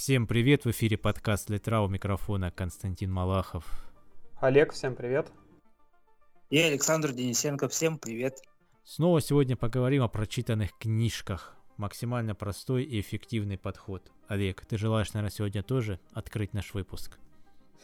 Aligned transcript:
Всем 0.00 0.26
привет, 0.26 0.64
в 0.64 0.70
эфире 0.70 0.96
подкаст 0.96 1.50
Литра 1.50 1.82
у 1.82 1.88
микрофона 1.88 2.50
Константин 2.50 3.12
Малахов. 3.12 3.66
Олег, 4.40 4.72
всем 4.72 4.96
привет. 4.96 5.30
И 6.48 6.58
Александр 6.58 7.12
Денисенко, 7.12 7.68
всем 7.68 7.98
привет. 7.98 8.40
Снова 8.82 9.20
сегодня 9.20 9.58
поговорим 9.58 10.02
о 10.02 10.08
прочитанных 10.08 10.70
книжках. 10.78 11.54
Максимально 11.76 12.34
простой 12.34 12.84
и 12.84 12.98
эффективный 12.98 13.58
подход. 13.58 14.10
Олег, 14.26 14.64
ты 14.64 14.78
желаешь, 14.78 15.12
наверное, 15.12 15.36
сегодня 15.36 15.62
тоже 15.62 16.00
открыть 16.14 16.54
наш 16.54 16.72
выпуск? 16.72 17.18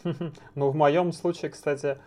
Ну, 0.55 0.71
в 0.71 0.75
моем 0.75 1.13
случае, 1.13 1.51
кстати, 1.51 1.99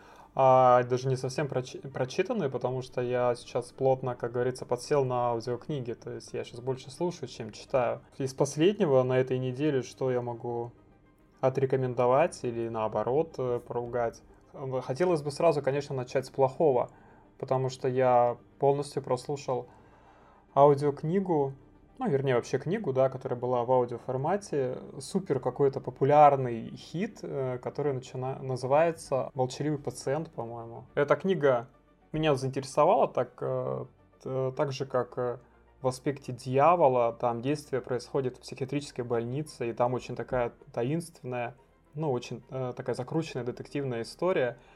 а, 0.41 0.83
даже 0.83 1.09
не 1.09 1.17
совсем 1.17 1.47
прочи- 1.47 1.85
прочитанные, 1.89 2.49
потому 2.49 2.81
что 2.81 3.01
я 3.01 3.35
сейчас 3.35 3.73
плотно, 3.73 4.15
как 4.15 4.31
говорится, 4.31 4.65
подсел 4.65 5.03
на 5.03 5.31
аудиокниги, 5.31 5.91
то 5.91 6.11
есть 6.11 6.31
я 6.31 6.45
сейчас 6.45 6.61
больше 6.61 6.89
слушаю, 6.91 7.27
чем 7.27 7.51
читаю. 7.51 7.99
Из 8.17 8.33
последнего 8.33 9.03
на 9.03 9.20
этой 9.20 9.38
неделе 9.38 9.81
что 9.81 10.09
я 10.09 10.21
могу 10.21 10.71
отрекомендовать 11.41 12.39
или 12.44 12.70
наоборот 12.70 13.35
э, 13.38 13.59
поругать? 13.67 14.21
Хотелось 14.83 15.21
бы 15.21 15.30
сразу, 15.31 15.61
конечно, 15.61 15.94
начать 15.94 16.27
с 16.27 16.30
плохого, 16.30 16.89
потому 17.38 17.67
что 17.67 17.89
я 17.89 18.38
полностью 18.59 19.03
прослушал 19.03 19.67
аудиокнигу 20.55 21.53
ну, 21.99 22.08
вернее, 22.08 22.35
вообще 22.35 22.58
книгу, 22.58 22.94
да, 22.94 23.09
которая 23.09 23.38
была 23.38 23.66
в 23.66 23.71
аудиоформате, 23.71 24.77
супер 24.99 25.41
какой-то 25.41 25.81
популярный 25.81 26.73
хит, 26.77 27.20
э, 27.22 27.59
который 27.62 27.94
начина... 27.94 28.39
называется 28.39 29.30
«Молчаливый 29.34 29.80
пациент», 29.80 30.31
по-моему. 30.31 30.85
Эта 30.95 31.17
книга 31.17 31.67
меня 32.13 32.35
заинтересовала 32.35 33.09
так, 33.09 33.38
э, 33.41 33.85
так 34.23 34.72
же, 34.72 34.85
как 34.85 35.17
э, 35.17 35.39
в 35.81 35.88
аспекте 35.89 36.31
дьявола, 36.31 37.12
там 37.20 37.41
действие 37.41 37.81
происходит 37.81 38.38
в 38.38 38.41
психиатрической 38.41 39.03
больнице, 39.03 39.70
и 39.70 39.73
там 39.73 39.94
очень 39.94 40.16
такая 40.16 40.53
таинственная, 40.73 41.55
ну, 41.95 42.11
очень 42.11 42.41
такая 42.50 42.95
закрученная 42.95 43.44
детективная 43.44 44.03
история– 44.03 44.58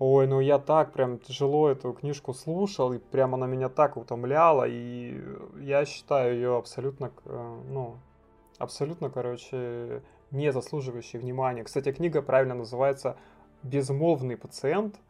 Ой, 0.00 0.28
ну 0.28 0.38
я 0.38 0.60
так 0.60 0.92
прям 0.92 1.18
тяжело 1.18 1.68
эту 1.68 1.92
книжку 1.92 2.32
слушал, 2.32 2.92
и 2.92 2.98
прямо 2.98 3.34
она 3.36 3.48
меня 3.48 3.68
так 3.68 3.96
утомляла, 3.96 4.64
и 4.68 5.20
я 5.60 5.84
считаю 5.84 6.34
ее 6.34 6.56
абсолютно, 6.56 7.10
э, 7.24 7.62
ну, 7.68 7.96
абсолютно, 8.58 9.10
короче, 9.10 10.02
не 10.30 10.52
заслуживающей 10.52 11.18
внимания. 11.18 11.64
Кстати, 11.64 11.90
книга 11.90 12.22
правильно 12.22 12.54
называется 12.54 13.16
«Безмолвный 13.64 14.36
пациент», 14.36 15.00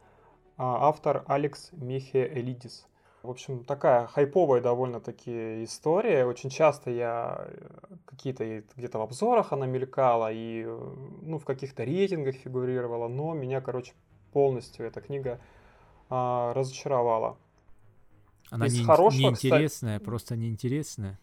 а 0.57 0.87
автор 0.89 1.23
Алекс 1.27 1.69
Михе 1.73 2.27
Элидис. 2.27 2.87
В 3.21 3.29
общем, 3.29 3.65
такая 3.65 4.07
хайповая 4.07 4.61
довольно-таки 4.61 5.63
история. 5.65 6.25
Очень 6.25 6.49
часто 6.49 6.89
я 6.89 7.47
э, 7.47 7.95
какие-то 8.05 8.63
где-то 8.75 8.97
в 8.97 9.01
обзорах 9.01 9.53
она 9.53 9.67
мелькала 9.67 10.31
и 10.31 10.63
э, 10.65 10.95
ну, 11.21 11.37
в 11.37 11.45
каких-то 11.45 11.83
рейтингах 11.83 12.35
фигурировала, 12.35 13.07
но 13.07 13.33
меня, 13.35 13.61
короче, 13.61 13.93
полностью 14.31 14.85
эта 14.85 15.01
книга 15.01 15.39
а, 16.09 16.53
разочаровала. 16.53 17.37
Она 18.49 18.65
Из 18.65 18.79
не, 18.79 18.85
хорошего, 18.85 19.21
неинтересная, 19.21 19.97
кстати... 19.97 20.05
просто 20.05 20.35
неинтересная. 20.35 21.19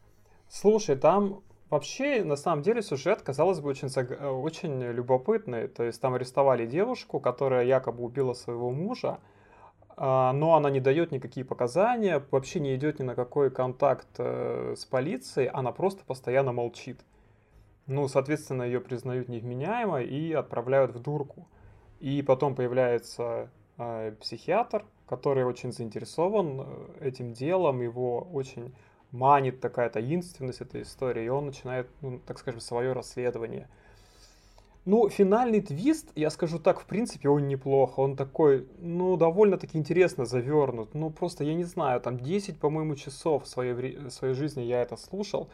Слушай, 0.48 0.96
там 0.96 1.42
вообще, 1.70 2.22
на 2.22 2.36
самом 2.36 2.62
деле, 2.62 2.82
сюжет, 2.82 3.22
казалось 3.22 3.60
бы, 3.60 3.68
очень, 3.68 3.88
э, 3.88 4.28
очень 4.28 4.80
любопытный. 4.80 5.68
То 5.68 5.82
есть 5.82 6.00
там 6.00 6.14
арестовали 6.14 6.66
девушку, 6.66 7.18
которая 7.18 7.64
якобы 7.64 8.04
убила 8.04 8.32
своего 8.32 8.70
мужа, 8.70 9.18
а, 9.96 10.32
но 10.32 10.54
она 10.54 10.70
не 10.70 10.80
дает 10.80 11.10
никакие 11.10 11.44
показания, 11.44 12.22
вообще 12.30 12.60
не 12.60 12.76
идет 12.76 12.98
ни 13.00 13.02
на 13.02 13.14
какой 13.14 13.50
контакт 13.50 14.08
э, 14.18 14.74
с 14.76 14.84
полицией, 14.84 15.48
она 15.48 15.72
просто 15.72 16.04
постоянно 16.04 16.52
молчит. 16.52 17.00
Ну, 17.86 18.06
соответственно, 18.08 18.64
ее 18.64 18.80
признают 18.80 19.28
невменяемой 19.28 20.06
и 20.06 20.32
отправляют 20.32 20.94
в 20.94 21.00
дурку. 21.00 21.48
И 22.06 22.22
потом 22.22 22.54
появляется 22.54 23.50
э, 23.78 24.12
психиатр, 24.20 24.84
который 25.08 25.44
очень 25.44 25.72
заинтересован 25.72 26.60
э, 26.60 27.08
этим 27.08 27.32
делом, 27.32 27.82
его 27.82 28.28
очень 28.32 28.72
манит 29.10 29.60
такая 29.60 29.90
таинственность 29.90 30.60
этой 30.60 30.82
истории, 30.82 31.24
и 31.24 31.28
он 31.28 31.46
начинает, 31.46 31.88
ну, 32.02 32.20
так 32.24 32.38
скажем, 32.38 32.60
свое 32.60 32.92
расследование. 32.92 33.68
Ну, 34.84 35.08
финальный 35.08 35.60
твист, 35.60 36.12
я 36.14 36.30
скажу 36.30 36.60
так, 36.60 36.78
в 36.78 36.84
принципе, 36.84 37.28
он 37.28 37.48
неплохо. 37.48 37.98
Он 37.98 38.14
такой, 38.14 38.68
ну, 38.78 39.16
довольно-таки 39.16 39.76
интересно 39.76 40.26
завернут. 40.26 40.94
Ну, 40.94 41.10
просто, 41.10 41.42
я 41.42 41.54
не 41.54 41.64
знаю, 41.64 42.00
там 42.00 42.20
10, 42.20 42.60
по-моему, 42.60 42.94
часов 42.94 43.48
своей, 43.48 44.10
своей 44.10 44.34
жизни 44.34 44.62
я 44.62 44.80
это 44.80 44.96
слушал. 44.96 45.48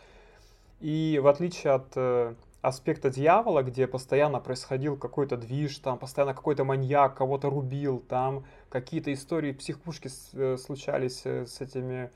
И 0.81 1.19
в 1.23 1.29
отличие 1.29 1.73
от 1.73 1.87
э, 1.97 2.35
аспекта 2.63 3.11
дьявола, 3.11 3.63
где 3.63 3.89
постоянно 3.89 4.39
происходил 4.39 4.97
какой-то 4.97 5.37
движ, 5.37 5.79
там 5.79 5.99
постоянно 5.99 6.33
какой-то 6.33 6.65
маньяк 6.65 7.17
кого-то 7.17 7.51
рубил, 7.51 7.99
там 7.99 8.45
какие-то 8.71 9.13
истории 9.13 9.53
психушки 9.53 10.09
э, 10.33 10.57
случались 10.57 11.23
э, 11.25 11.45
с 11.45 11.61
этими... 11.61 12.11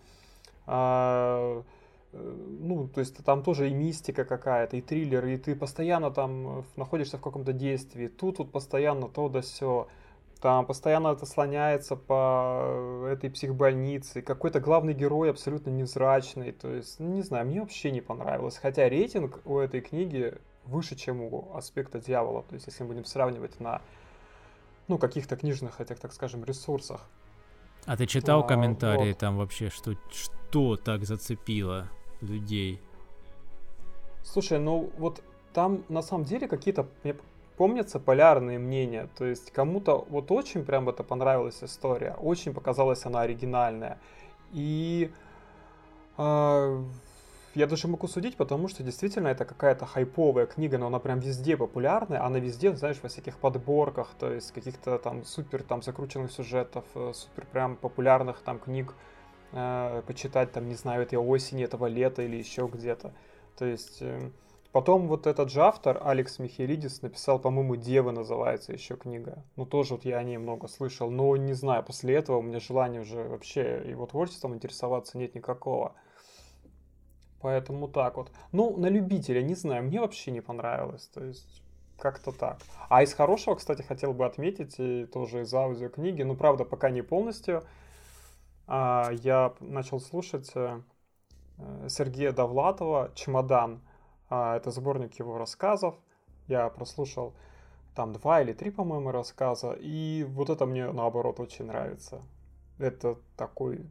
А, 0.69 1.63
э, 2.13 2.35
ну, 2.61 2.89
то 2.89 3.01
есть 3.01 3.17
там 3.25 3.43
тоже 3.43 3.69
и 3.71 3.75
мистика 3.75 4.25
какая-то, 4.25 4.77
и 4.77 4.81
триллер, 4.81 5.27
и 5.27 5.37
ты 5.37 5.57
постоянно 5.57 6.13
там 6.13 6.65
находишься 6.77 7.19
в 7.19 7.23
каком-то 7.23 7.53
действии. 7.53 8.07
Тут 8.07 8.39
вот 8.39 8.53
постоянно 8.53 9.09
то 9.09 9.29
да 9.29 9.43
сё. 9.43 9.89
Там 10.41 10.67
постоянно 10.67 11.09
это 11.09 11.25
слоняется 11.25 11.97
по 11.97 13.07
этой 13.11 13.31
психбольнице. 13.31 14.21
Какой-то 14.21 14.61
главный 14.61 14.93
герой 14.93 15.31
абсолютно 15.31 15.71
невзрачный. 15.71 16.53
То 16.53 16.69
есть, 16.69 17.01
ну, 17.01 17.09
не 17.15 17.23
знаю, 17.23 17.47
мне 17.47 17.61
вообще 17.61 17.91
не 17.91 18.03
понравилось. 18.03 18.59
Хотя 18.59 18.89
рейтинг 18.89 19.41
у 19.47 19.59
этой 19.59 19.81
книги 19.81 20.35
выше, 20.65 20.95
чем 20.95 21.23
у 21.23 21.55
аспекта 21.55 22.01
дьявола. 22.01 22.43
То 22.43 22.55
есть, 22.55 22.67
если 22.67 22.83
мы 22.83 22.91
будем 22.91 23.05
сравнивать 23.07 23.59
на 23.61 23.81
ну, 24.89 24.99
каких-то 24.99 25.37
книжных, 25.37 25.81
этих, 25.81 25.99
так 25.99 26.13
скажем, 26.13 26.45
ресурсах. 26.45 27.09
А 27.87 27.97
ты 27.97 28.07
читал 28.07 28.41
а, 28.41 28.43
комментарии 28.43 29.11
вот. 29.11 29.19
там 29.19 29.39
вообще, 29.39 29.71
что, 29.71 29.95
что 30.11 30.77
так 30.77 31.05
зацепило 31.05 31.89
людей? 32.21 32.81
Слушай, 34.23 34.59
ну 34.59 34.91
вот 34.99 35.23
там 35.53 35.85
на 35.89 36.03
самом 36.03 36.25
деле 36.25 36.49
какие-то, 36.49 36.87
помнятся 37.57 37.99
полярные 37.99 38.59
мнения. 38.59 39.09
То 39.17 39.25
есть 39.25 39.51
кому-то 39.51 40.05
вот 40.09 40.31
очень 40.31 40.65
прям 40.65 40.89
это 40.89 41.03
понравилась 41.03 41.63
история, 41.63 42.15
очень 42.21 42.55
показалась 42.55 43.05
она 43.07 43.23
оригинальная. 43.23 43.99
И 44.53 45.11
э, 46.19 46.83
я 47.55 47.67
даже 47.67 47.89
могу 47.89 48.07
судить, 48.09 48.37
потому 48.37 48.69
что 48.69 48.83
действительно 48.83 49.29
это 49.29 49.45
какая-то 49.45 49.87
хайповая 49.87 50.47
книга, 50.47 50.79
но 50.79 50.89
она 50.89 50.99
прям 50.99 51.21
везде 51.21 51.57
популярная, 51.57 52.25
она 52.25 52.39
везде, 52.39 52.75
знаешь, 52.77 52.99
во 53.03 53.09
всяких 53.09 53.39
подборках, 53.39 54.11
то 54.19 54.31
есть 54.31 54.53
каких-то 54.53 54.99
там 54.99 55.25
супер 55.25 55.63
там 55.63 55.83
закрученных 55.83 56.31
сюжетов, 56.31 56.85
э, 56.95 57.13
супер 57.15 57.47
прям 57.47 57.77
популярных 57.77 58.41
там 58.43 58.59
книг 58.59 58.95
э, 59.53 60.03
почитать 60.07 60.53
там, 60.53 60.69
не 60.69 60.75
знаю, 60.75 61.03
этой 61.03 61.19
осени, 61.19 61.65
этого 61.65 61.87
лета 61.87 62.23
или 62.23 62.37
еще 62.37 62.69
где-то. 62.73 63.13
То 63.57 63.65
есть... 63.65 63.99
Э, 64.03 64.31
Потом 64.77 65.09
вот 65.09 65.27
этот 65.27 65.51
же 65.51 65.63
автор, 65.63 66.03
Алекс 66.05 66.39
Михелидис, 66.39 67.01
написал, 67.01 67.39
по-моему, 67.39 67.77
«Девы» 67.77 68.13
называется 68.13 68.75
еще 68.75 68.95
книга. 68.95 69.43
Ну, 69.57 69.65
тоже 69.65 69.95
вот 69.95 70.05
я 70.05 70.19
о 70.19 70.23
ней 70.23 70.37
много 70.37 70.69
слышал, 70.69 71.11
но 71.11 71.35
не 71.35 71.55
знаю, 71.55 71.83
после 71.83 72.15
этого 72.15 72.37
у 72.37 72.43
меня 72.43 72.61
желания 72.61 73.01
уже 73.01 73.25
вообще 73.27 73.83
его 73.89 74.05
творчеством 74.05 74.55
интересоваться 74.55 75.17
нет 75.17 75.35
никакого. 75.35 75.95
Поэтому 77.41 77.89
так 77.89 78.19
вот. 78.19 78.31
Ну, 78.53 78.77
на 78.77 78.89
любителя, 78.89 79.41
не 79.41 79.55
знаю, 79.55 79.83
мне 79.83 79.99
вообще 79.99 80.31
не 80.31 80.43
понравилось. 80.43 81.07
То 81.07 81.25
есть, 81.25 81.63
как-то 81.99 82.31
так. 82.31 82.59
А 82.91 83.03
из 83.03 83.15
хорошего, 83.15 83.55
кстати, 83.55 83.81
хотел 83.81 84.13
бы 84.13 84.27
отметить, 84.27 84.75
и 84.77 85.07
тоже 85.07 85.41
из 85.41 85.55
аудиокниги, 85.55 86.23
ну, 86.23 86.37
правда, 86.37 86.67
пока 86.67 86.91
не 86.91 87.01
полностью, 87.01 87.65
а, 88.67 89.11
я 89.23 89.55
начал 89.61 90.01
слушать 90.01 90.53
э, 90.55 90.83
Сергея 91.89 92.33
Довлатова 92.33 93.11
«Чемодан». 93.15 93.81
А, 94.29 94.57
это 94.57 94.71
сборник 94.71 95.19
его 95.19 95.39
рассказов. 95.39 95.95
Я 96.49 96.69
прослушал 96.69 97.35
там 97.95 98.13
два 98.13 98.43
или 98.43 98.53
три, 98.53 98.71
по-моему, 98.71 99.11
рассказа. 99.11 99.73
И 99.73 100.25
вот 100.25 100.51
это 100.51 100.67
мне, 100.67 100.91
наоборот, 100.93 101.41
очень 101.41 101.67
нравится. 101.67 102.23
Это 102.79 103.19
такой 103.37 103.87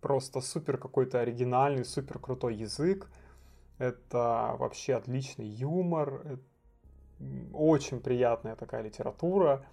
просто 0.00 0.40
супер 0.40 0.78
какой-то 0.78 1.20
оригинальный, 1.20 1.84
супер 1.84 2.18
крутой 2.18 2.54
язык. 2.56 3.10
Это 3.78 4.56
вообще 4.58 4.94
отличный 4.94 5.46
юмор. 5.46 6.38
Очень 7.52 8.00
приятная 8.00 8.56
такая 8.56 8.82
литература. 8.82 9.64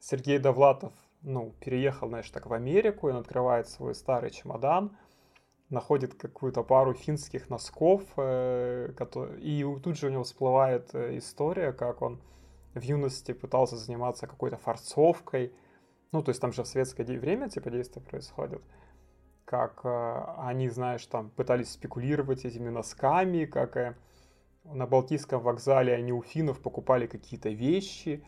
Сергей 0.00 0.38
Довлатов, 0.38 0.92
ну, 1.22 1.54
переехал, 1.60 2.08
знаешь, 2.08 2.30
так 2.30 2.46
в 2.46 2.52
Америку, 2.52 3.08
и 3.08 3.12
он 3.12 3.18
открывает 3.18 3.68
свой 3.68 3.94
старый 3.94 4.30
чемодан– 4.30 4.96
находит 5.70 6.14
какую-то 6.14 6.62
пару 6.62 6.94
финских 6.94 7.48
носков, 7.48 8.02
э, 8.16 8.92
и 9.38 9.64
тут 9.82 9.96
же 9.96 10.08
у 10.08 10.10
него 10.10 10.24
всплывает 10.24 10.90
э, 10.94 11.16
история, 11.18 11.72
как 11.72 12.02
он 12.02 12.20
в 12.74 12.80
юности 12.82 13.32
пытался 13.32 13.76
заниматься 13.76 14.26
какой-то 14.26 14.56
форцовкой, 14.56 15.52
ну, 16.12 16.22
то 16.22 16.30
есть 16.30 16.40
там 16.40 16.52
же 16.52 16.64
в 16.64 16.66
светское 16.66 17.06
время, 17.06 17.48
типа, 17.48 17.70
действия 17.70 18.02
происходят, 18.02 18.62
как 19.44 19.80
э, 19.84 20.24
они, 20.38 20.68
знаешь, 20.68 21.06
там 21.06 21.30
пытались 21.30 21.70
спекулировать 21.70 22.44
этими 22.44 22.68
носками, 22.68 23.44
как 23.44 23.96
на 24.64 24.86
Балтийском 24.86 25.40
вокзале 25.40 25.94
они 25.94 26.12
у 26.12 26.22
финнов 26.22 26.60
покупали 26.60 27.06
какие-то 27.06 27.48
вещи, 27.48 28.24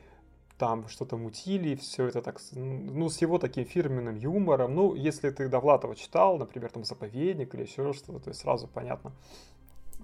там 0.62 0.86
что-то 0.86 1.16
мутили, 1.16 1.74
все 1.74 2.06
это 2.06 2.22
так, 2.22 2.40
ну, 2.52 3.08
с 3.08 3.20
его 3.20 3.38
таким 3.38 3.64
фирменным 3.64 4.14
юмором. 4.14 4.76
Ну, 4.76 4.94
если 4.94 5.30
ты 5.30 5.48
Довлатова 5.48 5.96
читал, 5.96 6.38
например, 6.38 6.70
там 6.70 6.84
«Заповедник» 6.84 7.52
или 7.56 7.62
еще 7.62 7.92
что-то, 7.92 8.20
то 8.20 8.30
есть 8.30 8.42
сразу 8.42 8.68
понятно, 8.68 9.10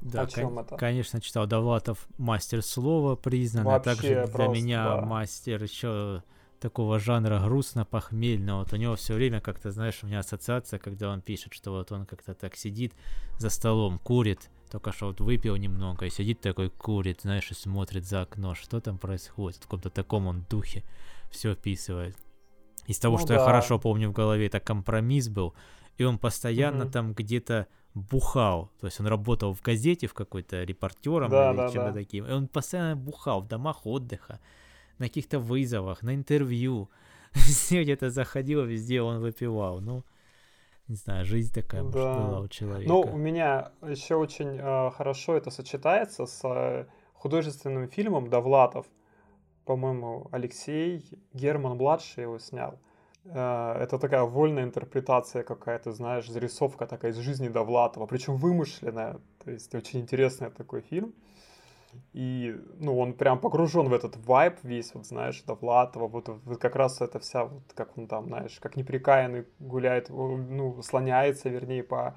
да, 0.00 0.22
о 0.22 0.26
чем 0.26 0.49
кон- 0.49 0.58
это. 0.58 0.76
конечно, 0.76 1.20
читал. 1.20 1.46
Довлатов 1.46 2.08
мастер 2.19 2.62
слова 2.62 3.14
признан, 3.14 3.69
а 3.69 3.78
также 3.78 4.08
для 4.08 4.26
просто, 4.26 4.52
меня 4.52 4.84
да. 4.84 5.02
мастер 5.02 5.62
еще 5.62 6.25
такого 6.58 6.99
жанра 6.99 7.38
грустно-похмельного. 7.38 8.58
Вот 8.58 8.72
у 8.72 8.76
него 8.76 8.96
все 8.96 9.14
время 9.14 9.40
как-то, 9.40 9.70
знаешь, 9.70 10.00
у 10.02 10.08
меня 10.08 10.19
ассоциация, 10.19 10.81
когда 10.81 11.12
он 11.12 11.20
пишет, 11.20 11.55
что 11.55 11.70
вот 11.70 11.93
он 11.93 12.05
как-то 12.05 12.34
так 12.34 12.56
сидит 12.56 12.94
за 13.38 13.49
столом, 13.49 14.00
курит, 14.00 14.50
только 14.69 14.93
что 14.93 15.06
вот 15.06 15.20
выпил 15.20 15.56
немного, 15.56 16.06
и 16.06 16.11
сидит 16.11 16.41
такой, 16.41 16.70
курит, 16.70 17.23
знаешь, 17.23 17.50
и 17.50 17.55
смотрит 17.55 18.05
за 18.05 18.23
окно, 18.23 18.55
что 18.55 18.81
там 18.81 18.99
происходит. 18.99 19.59
В 19.59 19.62
каком-то 19.62 19.91
таком 19.91 20.26
он 20.26 20.44
духе 20.49 20.85
все 21.31 21.53
описывает. 21.53 22.17
Из 22.87 22.99
того, 22.99 23.17
ну, 23.17 23.19
что 23.19 23.29
да. 23.29 23.35
я 23.35 23.44
хорошо 23.44 23.79
помню 23.79 24.09
в 24.09 24.12
голове, 24.12 24.47
это 24.47 24.61
компромисс 24.61 25.29
был, 25.29 25.55
и 25.99 26.05
он 26.05 26.19
постоянно 26.19 26.85
mm 26.85 26.91
там 26.91 27.12
где-то 27.12 27.67
бухал. 27.94 28.70
То 28.81 28.87
есть 28.87 29.00
он 29.00 29.06
работал 29.06 29.53
в 29.53 29.62
газете 29.62 30.06
в 30.06 30.15
какой-то 30.15 30.65
репортером 30.65 31.31
да, 31.31 31.50
или 31.50 31.56
да, 31.56 31.69
чем-то 31.70 31.93
да. 31.93 31.93
таким. 31.93 32.26
И 32.26 32.32
он 32.32 32.49
постоянно 32.49 32.97
бухал 32.97 33.43
в 33.43 33.49
домах 33.49 33.87
отдыха, 33.87 34.41
на 34.99 35.06
каких-то 35.06 35.38
вызовах, 35.38 36.03
на 36.03 36.15
интервью. 36.15 36.91
Везде 37.35 37.82
где-то 37.82 38.11
заходил, 38.11 38.65
везде 38.65 39.03
он 39.03 39.20
выпивал. 39.20 39.81
Ну, 39.81 40.05
не 40.88 40.96
знаю, 40.96 41.25
жизнь 41.25 41.52
такая 41.52 41.82
да. 41.82 41.87
может, 41.87 42.29
была 42.29 42.40
у 42.40 42.49
человека. 42.49 42.88
Ну, 42.88 43.00
у 43.00 43.17
меня 43.17 43.73
еще 43.82 44.14
очень 44.14 44.58
э, 44.58 44.90
хорошо 44.90 45.37
это 45.37 45.50
сочетается 45.50 46.26
с 46.26 46.40
э, 46.44 46.87
художественным 47.12 47.88
фильмом 47.88 48.29
Довлатов. 48.31 48.87
По-моему, 49.64 50.29
Алексей 50.32 51.05
Герман-младший 51.35 52.23
его 52.23 52.38
снял. 52.38 52.81
Э, 53.25 53.75
это 53.79 53.99
такая 53.99 54.23
вольная 54.23 54.64
интерпретация 54.64 55.43
какая-то, 55.43 55.93
знаешь, 55.93 56.26
зарисовка 56.26 56.87
такая 56.87 57.12
из 57.12 57.19
жизни 57.19 57.49
Довлатова, 57.49 58.06
причем 58.06 58.37
вымышленная. 58.37 59.20
То 59.44 59.50
есть 59.50 59.75
очень 59.75 60.00
интересный 60.00 60.50
такой 60.50 60.81
фильм. 60.81 61.14
И, 62.12 62.56
ну, 62.79 62.99
он 62.99 63.12
прям 63.14 63.38
погружен 63.38 63.88
в 63.88 63.93
этот 63.93 64.17
вайб 64.26 64.56
весь, 64.62 64.94
вот, 64.94 65.06
знаешь, 65.06 65.43
Довлатова, 65.43 66.08
вот, 66.08 66.29
вот 66.29 66.58
как 66.58 66.76
раз 66.76 67.00
это 67.00 67.19
вся, 67.19 67.44
вот, 67.44 67.62
как 67.75 67.96
он 67.96 68.06
там, 68.06 68.26
знаешь, 68.26 68.58
как 68.61 68.76
неприкаянный 68.76 69.46
гуляет, 69.58 70.08
ну, 70.08 70.81
слоняется, 70.82 71.49
вернее, 71.49 71.82
по 71.82 72.17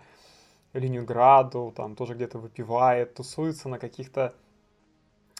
Ленинграду, 0.73 1.73
там 1.75 1.95
тоже 1.95 2.15
где-то 2.15 2.39
выпивает, 2.39 3.13
тусуется 3.15 3.69
на 3.69 3.77
каких-то, 3.79 4.33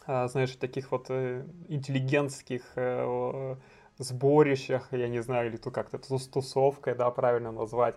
а, 0.06 0.28
знаешь, 0.28 0.54
таких 0.56 0.90
вот 0.92 1.06
э, 1.08 1.44
интеллигентских 1.68 2.72
э, 2.76 3.56
сборищах, 3.98 4.88
я 4.92 5.08
не 5.08 5.22
знаю, 5.22 5.48
или 5.48 5.56
то 5.56 5.70
как-то 5.70 5.98
тусовкой, 5.98 6.94
да, 6.94 7.10
правильно 7.10 7.52
назвать. 7.52 7.94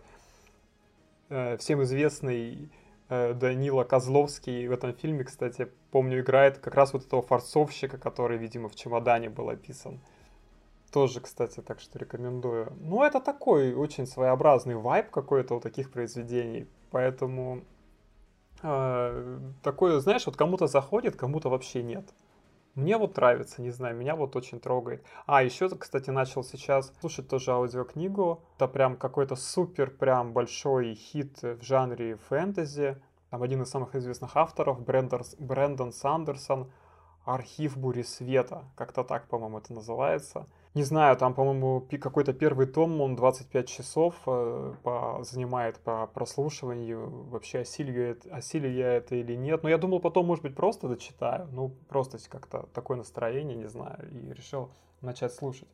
Э, 1.30 1.58
всем 1.58 1.82
известный 1.84 2.70
Данила 3.10 3.84
Козловский 3.84 4.68
в 4.68 4.72
этом 4.72 4.94
фильме, 4.94 5.24
кстати, 5.24 5.72
помню, 5.92 6.22
играет 6.22 6.58
как 6.58 6.74
раз 6.74 6.94
вот 6.94 7.06
этого 7.06 7.22
форцовщика, 7.22 7.98
который, 7.98 8.38
видимо, 8.38 8.68
в 8.68 8.76
чемодане 8.76 9.30
был 9.30 9.50
описан. 9.50 10.00
Тоже, 10.92 11.20
кстати, 11.20 11.62
так 11.62 11.80
что 11.80 12.00
рекомендую. 12.00 12.74
Ну, 12.80 13.04
это 13.04 13.20
такой 13.20 13.74
очень 13.74 14.08
своеобразный 14.08 14.76
вайб 14.76 15.12
какой-то 15.12 15.56
у 15.56 15.60
таких 15.60 15.92
произведений, 15.92 16.68
поэтому 16.90 17.64
э, 18.64 19.40
такое, 19.62 20.00
знаешь, 20.00 20.26
вот 20.26 20.38
кому-то 20.38 20.68
заходит, 20.68 21.16
кому-то 21.16 21.50
вообще 21.50 21.84
нет. 21.84 22.06
Мне 22.76 22.98
вот 22.98 23.16
нравится, 23.16 23.62
не 23.62 23.70
знаю, 23.70 23.96
меня 23.96 24.18
вот 24.18 24.36
очень 24.36 24.60
трогает. 24.60 25.02
А, 25.26 25.42
еще, 25.42 25.70
кстати, 25.70 26.10
начал 26.10 26.44
сейчас 26.44 26.92
слушать 27.00 27.30
тоже 27.30 27.52
аудиокнигу. 27.52 28.44
Это 28.58 28.68
прям 28.68 28.98
какой-то 28.98 29.38
супер 29.38 29.90
прям 29.90 30.34
большой 30.34 30.94
хит 30.94 31.42
в 31.42 31.62
жанре 31.62 32.18
фэнтези. 32.28 33.02
Там 33.30 33.44
один 33.44 33.62
из 33.62 33.70
самых 33.70 33.96
известных 33.96 34.36
авторов, 34.36 34.84
Брэндон, 34.84 35.24
Брэндон 35.40 35.94
Сандерсон, 35.94 36.70
«Архив 37.24 37.78
бури 37.78 38.04
света», 38.04 38.66
как-то 38.76 39.06
так, 39.06 39.30
по-моему, 39.30 39.60
это 39.60 39.74
называется. 39.74 40.46
Не 40.76 40.84
знаю, 40.84 41.16
там, 41.16 41.34
по-моему, 41.34 41.88
какой-то 42.02 42.34
первый 42.34 42.68
том, 42.68 43.00
он 43.00 43.16
25 43.16 43.70
часов 43.70 44.14
э, 44.28 44.74
по, 44.84 45.24
занимает 45.24 45.80
по 45.80 46.06
прослушиванию. 46.08 47.10
Вообще, 47.30 47.60
осилю 47.60 48.10
я, 48.10 48.36
осилю 48.36 48.70
я 48.70 48.92
это 48.92 49.16
или 49.16 49.36
нет. 49.36 49.64
Но 49.64 49.70
я 49.70 49.78
думал, 49.78 50.02
потом, 50.02 50.26
может 50.26 50.44
быть, 50.44 50.54
просто 50.54 50.90
дочитаю. 50.90 51.48
Ну, 51.54 51.72
просто 51.88 52.18
как-то 52.30 52.68
такое 52.74 52.98
настроение, 52.98 53.56
не 53.56 53.70
знаю. 53.70 54.10
И 54.12 54.34
решил 54.34 54.70
начать 55.00 55.34
слушать. 55.34 55.70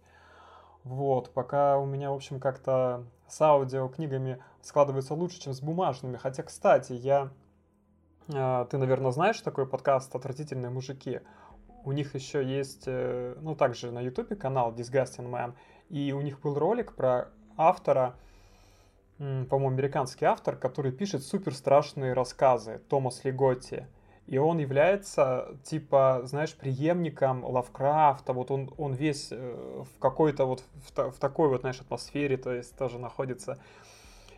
Вот, 0.84 1.32
пока 1.32 1.80
у 1.80 1.86
меня, 1.88 2.12
в 2.12 2.16
общем, 2.16 2.40
как-то 2.40 3.04
с 3.28 3.42
аудиокнигами 3.42 4.38
складывается 4.62 5.16
лучше, 5.16 5.42
чем 5.42 5.54
с 5.54 5.62
бумажными. 5.62 6.18
Хотя, 6.18 6.44
кстати, 6.44 6.94
я... 6.94 7.32
Э, 8.28 8.68
ты, 8.70 8.78
наверное, 8.78 9.10
знаешь 9.10 9.42
такой 9.42 9.66
подкаст 9.66 10.14
«Отвратительные 10.16 10.70
мужики»? 10.70 11.22
У 11.84 11.92
них 11.92 12.16
еще 12.16 12.44
есть, 12.44 12.84
э, 12.86 13.36
ну, 13.42 13.56
также 13.56 13.92
на 13.92 14.02
YouTube 14.02 14.38
канал 14.38 14.74
Disgusting 14.74 15.30
Man, 15.30 15.54
и 15.90 16.14
у 16.14 16.22
них 16.22 16.40
был 16.42 16.58
ролик 16.58 16.94
про 16.94 17.30
автора, 17.58 18.16
по-моему, 19.18 19.70
американский 19.70 20.26
автор, 20.26 20.56
который 20.56 20.92
пишет 20.92 21.24
супер 21.24 21.54
страшные 21.54 22.14
рассказы, 22.14 22.82
Томас 22.90 23.24
Леготти. 23.24 23.86
И 24.28 24.38
он 24.38 24.60
является, 24.60 25.58
типа, 25.64 26.22
знаешь, 26.24 26.56
преемником 26.56 27.44
Лавкрафта. 27.44 28.34
Вот 28.34 28.50
он, 28.50 28.74
он 28.78 28.94
весь 28.94 29.28
э, 29.32 29.84
в 29.84 30.00
какой-то 30.00 30.46
вот, 30.46 30.64
в, 30.96 31.12
в 31.12 31.20
такой 31.20 31.50
вот, 31.50 31.62
знаешь, 31.62 31.82
атмосфере, 31.82 32.38
то 32.38 32.54
есть 32.54 32.76
тоже 32.78 32.98
находится. 32.98 33.60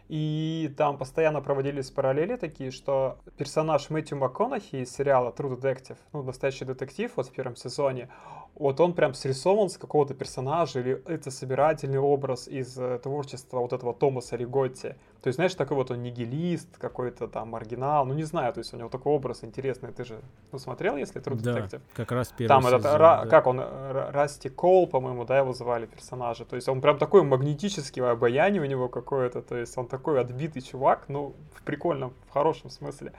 И 0.09 0.73
там 0.77 0.97
постоянно 0.97 1.41
проводились 1.41 1.89
параллели 1.89 2.35
такие, 2.35 2.71
что 2.71 3.17
персонаж 3.37 3.89
Мэтью 3.89 4.17
МакКонахи 4.17 4.77
из 4.77 4.93
сериала 4.93 5.31
True 5.31 5.57
Detective, 5.59 5.97
ну, 6.11 6.23
настоящий 6.23 6.65
детектив 6.65 7.11
вот 7.15 7.27
в 7.27 7.31
первом 7.31 7.55
сезоне, 7.55 8.09
вот 8.55 8.79
он 8.79 8.93
прям 8.93 9.15
срисован 9.15 9.69
с 9.69 9.77
какого-то 9.77 10.13
персонажа, 10.13 10.79
или 10.79 11.01
это 11.07 11.31
собирательный 11.31 11.97
образ 11.97 12.47
из 12.47 12.77
э, 12.77 12.99
творчества 12.99 13.59
вот 13.59 13.73
этого 13.73 13.93
Томаса 13.95 14.35
Риготти. 14.35 14.95
То 15.21 15.27
есть, 15.27 15.37
знаешь, 15.37 15.55
такой 15.55 15.75
вот 15.75 15.89
он 15.89 16.03
нигилист, 16.03 16.77
какой-то 16.77 17.27
там 17.27 17.49
маргинал, 17.49 18.05
ну 18.05 18.13
не 18.13 18.23
знаю, 18.23 18.53
то 18.53 18.59
есть 18.59 18.71
у 18.73 18.77
него 18.77 18.89
такой 18.89 19.13
образ 19.13 19.43
интересный. 19.43 19.91
Ты 19.91 20.03
же 20.03 20.21
ну, 20.51 20.59
смотрел, 20.59 20.97
если 20.97 21.19
True 21.19 21.35
да, 21.41 21.59
Detective? 21.59 21.81
как 21.95 22.11
раз 22.11 22.31
первый 22.37 22.49
Там 22.49 22.63
сезон, 22.63 22.79
этот, 22.79 22.97
да. 22.99 23.25
как 23.25 23.47
он, 23.47 23.59
Расти 23.59 24.49
Кол, 24.49 24.85
по-моему, 24.85 25.25
да, 25.25 25.39
его 25.39 25.53
звали 25.53 25.87
персонажа. 25.87 26.45
То 26.45 26.55
есть 26.55 26.69
он 26.69 26.79
прям 26.79 26.99
такой 26.99 27.23
магнетический 27.23 28.03
обаяние 28.03 28.61
у 28.61 28.65
него 28.65 28.87
какое-то, 28.87 29.41
то 29.41 29.55
есть 29.55 29.75
он 29.77 29.87
такой 29.87 30.21
отбитый 30.21 30.61
чувак, 30.61 31.05
ну, 31.07 31.33
в 31.55 31.63
прикольном, 31.63 32.13
в 32.27 32.33
хорошем 32.33 32.69
смысле. 32.69 33.13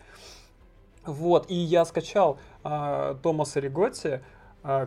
Вот, 1.06 1.50
и 1.50 1.54
я 1.54 1.84
скачал 1.84 2.38
э, 2.62 3.16
Томаса 3.22 3.60
Риготти, 3.60 4.20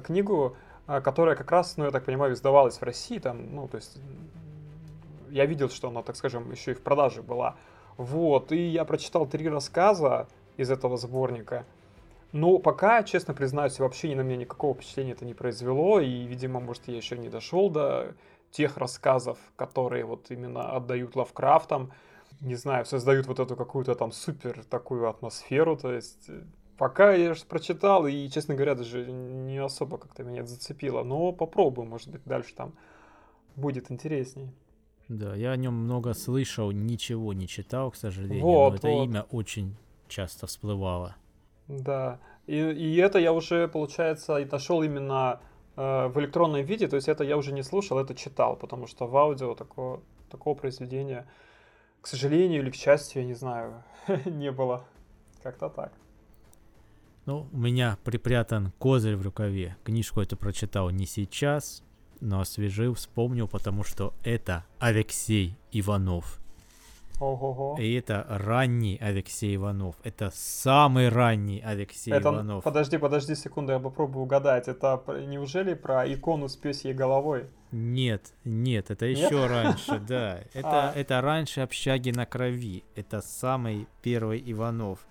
книгу, 0.03 0.55
э, 0.87 1.01
которая 1.01 1.35
как 1.35 1.51
раз, 1.51 1.77
ну, 1.77 1.85
я 1.85 1.91
так 1.91 2.05
понимаю, 2.05 2.33
издавалась 2.33 2.77
в 2.77 2.83
России, 2.83 3.19
там, 3.19 3.55
ну, 3.55 3.67
то 3.67 3.77
есть 3.77 3.97
я 5.29 5.45
видел, 5.45 5.69
что 5.69 5.89
она, 5.89 6.01
так 6.03 6.15
скажем, 6.15 6.51
еще 6.51 6.71
и 6.71 6.75
в 6.75 6.81
продаже 6.81 7.21
была. 7.21 7.55
Вот, 7.97 8.51
и 8.51 8.67
я 8.67 8.85
прочитал 8.85 9.25
три 9.25 9.47
рассказа 9.49 10.27
из 10.55 10.69
этого 10.71 10.97
сборника. 10.97 11.65
Но 12.31 12.59
пока, 12.59 13.03
честно 13.03 13.33
признаюсь, 13.33 13.79
вообще 13.79 14.09
ни 14.09 14.15
на 14.15 14.21
меня 14.21 14.37
никакого 14.37 14.73
впечатления 14.73 15.13
это 15.13 15.25
не 15.25 15.33
произвело, 15.33 15.99
и, 15.99 16.23
видимо, 16.25 16.59
может, 16.59 16.87
я 16.87 16.97
еще 16.97 17.17
не 17.17 17.29
дошел 17.29 17.69
до 17.69 18.13
тех 18.51 18.77
рассказов, 18.77 19.37
которые 19.55 20.05
вот 20.05 20.29
именно 20.29 20.71
отдают 20.71 21.15
Лавкрафтам, 21.15 21.91
не 22.41 22.55
знаю, 22.55 22.85
создают 22.85 23.25
вот 23.27 23.39
эту 23.39 23.55
какую-то 23.55 23.95
там 23.95 24.11
супер 24.11 24.63
такую 24.65 25.09
атмосферу, 25.09 25.75
то 25.75 25.91
есть 25.91 26.29
Пока 26.77 27.13
я 27.13 27.33
же 27.33 27.43
прочитал, 27.45 28.05
и, 28.05 28.29
честно 28.29 28.53
говоря, 28.53 28.75
даже 28.75 29.11
не 29.11 29.57
особо 29.57 29.97
как-то 29.97 30.23
меня 30.23 30.45
зацепило. 30.45 31.03
Но 31.03 31.31
попробую, 31.31 31.87
может 31.87 32.09
быть, 32.09 32.21
дальше 32.25 32.53
там 32.55 32.73
будет 33.55 33.91
интересней. 33.91 34.51
Да, 35.07 35.35
я 35.35 35.51
о 35.51 35.55
нем 35.55 35.73
много 35.73 36.13
слышал, 36.13 36.71
ничего 36.71 37.33
не 37.33 37.47
читал, 37.47 37.91
к 37.91 37.95
сожалению. 37.95 38.43
Вот, 38.43 38.69
но 38.69 38.75
это 38.75 38.87
вот. 38.89 39.05
имя 39.05 39.25
очень 39.31 39.75
часто 40.07 40.45
всплывало. 40.45 41.15
Да. 41.67 42.19
И, 42.45 42.55
и 42.55 42.95
это 42.97 43.17
я 43.17 43.33
уже, 43.33 43.67
получается, 43.67 44.37
и 44.37 44.45
дошел 44.45 44.83
именно 44.83 45.39
э, 45.77 46.07
в 46.07 46.19
электронном 46.19 46.63
виде. 46.63 46.87
То 46.87 46.95
есть 46.95 47.07
это 47.07 47.23
я 47.23 47.37
уже 47.37 47.53
не 47.53 47.63
слушал, 47.63 47.97
это 47.97 48.13
читал, 48.13 48.55
потому 48.55 48.85
что 48.85 49.07
в 49.07 49.17
аудио 49.17 49.55
такого, 49.55 50.01
такого 50.29 50.53
произведения, 50.53 51.27
к 52.01 52.07
сожалению 52.07 52.61
или 52.61 52.69
к 52.69 52.75
счастью, 52.75 53.23
я 53.23 53.27
не 53.27 53.33
знаю, 53.33 53.83
не 54.25 54.51
было. 54.51 54.85
Как-то 55.41 55.69
так. 55.69 55.91
Ну, 57.27 57.45
у 57.51 57.57
меня 57.57 57.97
припрятан 58.05 58.71
козырь 58.79 59.17
в 59.17 59.21
рукаве. 59.21 59.75
Книжку 59.83 60.21
эту 60.21 60.37
прочитал 60.37 60.89
не 60.91 61.05
сейчас, 61.05 61.83
но 62.21 62.39
освежил, 62.39 62.93
вспомнил, 62.93 63.49
потому 63.49 63.83
что 63.83 64.13
это 64.23 64.63
Алексей 64.79 65.57
Иванов. 65.73 66.39
Ого-го. 67.19 67.75
И 67.81 67.93
это 67.95 68.25
ранний 68.29 68.97
Алексей 69.01 69.57
Иванов. 69.57 69.97
Это 70.05 70.31
самый 70.33 71.09
ранний 71.09 71.59
Алексей 71.59 72.13
это, 72.13 72.29
Иванов. 72.29 72.63
Подожди, 72.63 72.97
подожди 72.97 73.35
секунду, 73.35 73.73
я 73.73 73.79
попробую 73.79 74.23
угадать. 74.23 74.69
Это 74.69 75.03
неужели 75.27 75.73
про 75.73 76.07
икону 76.07 76.47
с 76.47 76.55
пёсьей 76.55 76.93
головой? 76.93 77.47
Нет, 77.73 78.31
нет, 78.45 78.89
это 78.89 79.05
нет? 79.05 79.17
еще 79.17 79.47
раньше, 79.47 79.99
да. 80.07 80.39
Это, 80.53 80.91
а. 80.91 80.93
это 80.95 81.19
раньше 81.19 81.59
общаги 81.59 82.11
на 82.11 82.25
крови. 82.25 82.85
Это 82.95 83.19
самый 83.21 83.85
первый 84.01 84.41
Иванов. 84.49 85.05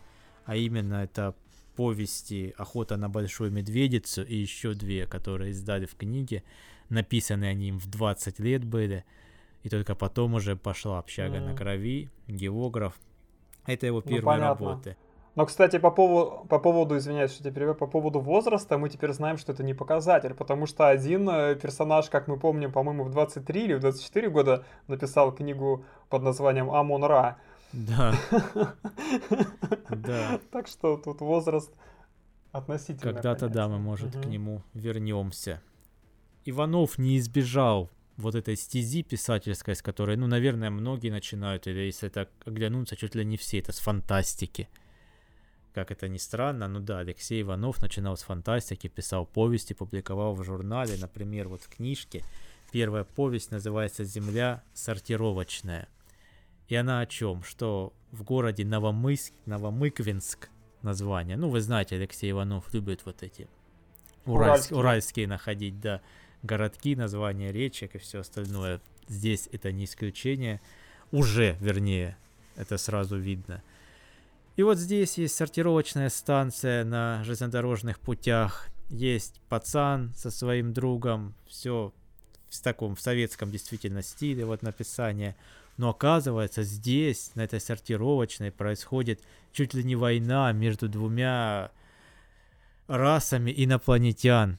А 0.46 0.56
именно 0.56 1.02
это 1.02 1.34
повести 1.76 2.54
«Охота 2.56 2.96
на 2.96 3.08
большую 3.08 3.52
медведицу» 3.52 4.24
и 4.24 4.34
еще 4.34 4.74
две, 4.74 5.06
которые 5.06 5.50
издали 5.50 5.86
в 5.86 5.94
книге. 5.94 6.42
Написаны 6.88 7.44
они 7.44 7.68
им 7.68 7.78
в 7.78 7.86
20 7.86 8.38
лет 8.40 8.64
были. 8.64 9.04
И 9.62 9.68
только 9.68 9.94
потом 9.94 10.34
уже 10.34 10.56
пошла 10.56 10.98
общага 10.98 11.36
mm. 11.36 11.50
на 11.50 11.56
крови, 11.56 12.08
географ. 12.28 12.94
Это 13.66 13.86
его 13.86 14.02
ну, 14.04 14.10
первые 14.10 14.38
ну, 14.38 14.44
работы. 14.44 14.96
Но, 15.36 15.44
кстати, 15.44 15.78
по 15.78 15.90
поводу, 15.90 16.46
по 16.48 16.58
поводу, 16.58 16.96
извиняюсь, 16.96 17.30
что 17.30 17.44
теперь 17.44 17.74
по 17.74 17.86
поводу 17.86 18.20
возраста, 18.20 18.78
мы 18.78 18.88
теперь 18.88 19.12
знаем, 19.12 19.36
что 19.36 19.52
это 19.52 19.62
не 19.62 19.74
показатель, 19.74 20.32
потому 20.32 20.66
что 20.66 20.88
один 20.88 21.28
э, 21.28 21.56
персонаж, 21.56 22.08
как 22.08 22.26
мы 22.26 22.38
помним, 22.38 22.72
по-моему, 22.72 23.04
в 23.04 23.10
23 23.10 23.64
или 23.64 23.74
в 23.74 23.80
24 23.80 24.30
года 24.30 24.64
написал 24.88 25.34
книгу 25.34 25.84
под 26.08 26.22
названием 26.22 26.70
Амон 26.70 27.04
Ра. 27.04 27.36
Да. 27.76 28.18
Да. 29.90 30.40
Так 30.50 30.66
что 30.66 30.96
тут 30.96 31.20
возраст 31.20 31.70
относительно. 32.50 33.12
Когда-то, 33.12 33.48
да, 33.48 33.68
мы, 33.68 33.78
может, 33.78 34.16
к 34.16 34.24
нему 34.24 34.62
вернемся. 34.72 35.62
Иванов 36.46 36.98
не 36.98 37.18
избежал 37.18 37.90
вот 38.16 38.34
этой 38.34 38.56
стези 38.56 39.02
писательской, 39.02 39.74
с 39.74 39.82
которой, 39.82 40.16
ну, 40.16 40.26
наверное, 40.26 40.70
многие 40.70 41.10
начинают, 41.10 41.66
или 41.66 41.80
если 41.80 42.08
так 42.08 42.30
оглянуться, 42.46 42.96
чуть 42.96 43.14
ли 43.14 43.24
не 43.24 43.36
все, 43.36 43.58
это 43.58 43.72
с 43.72 43.78
фантастики. 43.78 44.68
Как 45.74 45.90
это 45.90 46.08
ни 46.08 46.16
странно, 46.16 46.68
ну 46.68 46.80
да, 46.80 47.00
Алексей 47.00 47.42
Иванов 47.42 47.82
начинал 47.82 48.16
с 48.16 48.22
фантастики, 48.22 48.88
писал 48.88 49.26
повести, 49.26 49.74
публиковал 49.74 50.34
в 50.34 50.42
журнале, 50.42 50.96
например, 50.98 51.48
вот 51.48 51.60
в 51.60 51.68
книжке. 51.68 52.22
Первая 52.72 53.04
повесть 53.04 53.50
называется 53.50 54.04
«Земля 54.04 54.62
сортировочная». 54.72 55.88
И 56.68 56.74
она 56.74 57.00
о 57.00 57.06
чем? 57.06 57.42
Что 57.42 57.92
в 58.10 58.22
городе 58.22 58.64
Новомыск, 58.64 59.32
Новомыквинск 59.46 60.48
название. 60.82 61.36
Ну, 61.36 61.48
вы 61.48 61.60
знаете, 61.60 61.96
Алексей 61.96 62.30
Иванов 62.30 62.72
любит 62.72 63.02
вот 63.04 63.22
эти 63.22 63.48
уральские, 64.24 64.78
уральские 64.78 65.28
находить, 65.28 65.80
да 65.80 66.00
городки, 66.42 66.96
названия 66.96 67.52
речек 67.52 67.94
и 67.94 67.98
все 67.98 68.20
остальное. 68.20 68.80
Здесь 69.08 69.48
это 69.52 69.72
не 69.72 69.84
исключение. 69.84 70.60
Уже, 71.12 71.56
вернее, 71.60 72.16
это 72.56 72.78
сразу 72.78 73.16
видно. 73.16 73.62
И 74.56 74.62
вот 74.62 74.78
здесь 74.78 75.18
есть 75.18 75.36
сортировочная 75.36 76.08
станция 76.08 76.84
на 76.84 77.22
железнодорожных 77.24 78.00
путях. 78.00 78.68
Есть 78.88 79.40
пацан 79.48 80.12
со 80.16 80.30
своим 80.30 80.72
другом. 80.72 81.34
Все 81.46 81.92
в 82.48 82.62
таком 82.62 82.96
в 82.96 83.00
советском 83.00 83.50
действительно 83.50 84.02
стиле 84.02 84.46
вот 84.46 84.62
написание. 84.62 85.36
Но 85.76 85.90
оказывается, 85.90 86.62
здесь, 86.62 87.32
на 87.34 87.42
этой 87.42 87.60
сортировочной, 87.60 88.50
происходит 88.50 89.22
чуть 89.52 89.74
ли 89.74 89.84
не 89.84 89.96
война 89.96 90.52
между 90.52 90.88
двумя 90.88 91.70
расами 92.86 93.52
инопланетян 93.54 94.58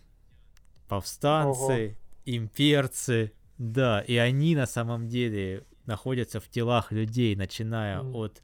повстанцы, 0.88 1.88
Ого. 1.88 1.96
имперцы, 2.26 3.34
да, 3.58 4.02
и 4.02 4.16
они 4.18 4.56
на 4.56 4.66
самом 4.66 5.08
деле 5.08 5.64
находятся 5.86 6.40
в 6.40 6.48
телах 6.48 6.92
людей, 6.92 7.36
начиная 7.36 8.00
mm. 8.02 8.14
от 8.14 8.42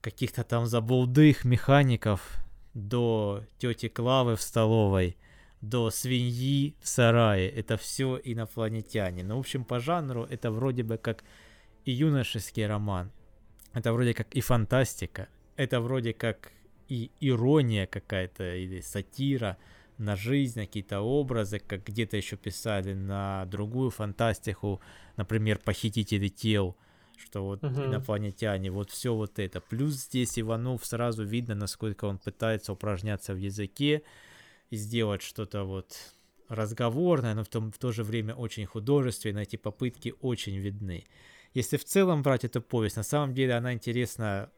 каких-то 0.00 0.44
там 0.44 0.66
забулдых 0.66 1.44
механиков 1.44 2.38
до 2.74 3.44
тети 3.58 3.88
Клавы 3.88 4.36
в 4.36 4.42
столовой, 4.42 5.16
до 5.60 5.90
свиньи 5.90 6.76
в 6.80 6.88
сарае. 6.88 7.48
Это 7.48 7.76
все 7.76 8.20
инопланетяне. 8.22 9.24
Ну, 9.24 9.36
в 9.36 9.40
общем, 9.40 9.64
по 9.64 9.80
жанру 9.80 10.24
это 10.24 10.50
вроде 10.50 10.82
бы 10.82 10.98
как 10.98 11.24
и 11.84 11.92
юношеский 11.92 12.66
роман. 12.66 13.10
Это 13.72 13.92
вроде 13.92 14.14
как 14.14 14.34
и 14.34 14.40
фантастика. 14.40 15.28
Это 15.56 15.80
вроде 15.80 16.12
как 16.12 16.52
и 16.88 17.10
ирония 17.20 17.86
какая-то 17.86 18.54
или 18.56 18.80
сатира 18.80 19.56
на 19.98 20.16
жизнь, 20.16 20.58
на 20.58 20.66
какие-то 20.66 21.00
образы, 21.00 21.58
как 21.58 21.84
где-то 21.84 22.16
еще 22.16 22.36
писали 22.36 22.94
на 22.94 23.46
другую 23.46 23.90
фантастику, 23.90 24.80
например, 25.16 25.58
похитители 25.58 26.28
тел, 26.28 26.76
что 27.16 27.44
вот 27.44 27.62
uh-huh. 27.62 27.86
инопланетяне, 27.86 28.70
вот 28.70 28.90
все 28.90 29.14
вот 29.14 29.38
это. 29.38 29.60
Плюс 29.60 29.94
здесь 29.94 30.38
Иванов 30.38 30.84
сразу 30.84 31.24
видно, 31.24 31.54
насколько 31.54 32.06
он 32.06 32.18
пытается 32.18 32.72
упражняться 32.72 33.34
в 33.34 33.36
языке 33.36 34.02
и 34.70 34.76
сделать 34.76 35.22
что-то 35.22 35.64
вот 35.64 35.96
разговорное, 36.48 37.34
но 37.34 37.44
в, 37.44 37.48
том, 37.48 37.70
в 37.70 37.78
то 37.78 37.92
же 37.92 38.02
время 38.02 38.34
очень 38.34 38.66
художественное. 38.66 39.44
Эти 39.44 39.56
попытки 39.56 40.14
очень 40.20 40.56
видны. 40.56 41.04
Если 41.54 41.76
в 41.76 41.84
целом 41.84 42.22
брать 42.22 42.44
эту 42.44 42.60
повесть, 42.60 42.96
на 42.96 43.04
самом 43.04 43.32
деле 43.32 43.54
она 43.54 43.72
интересна 43.72 44.50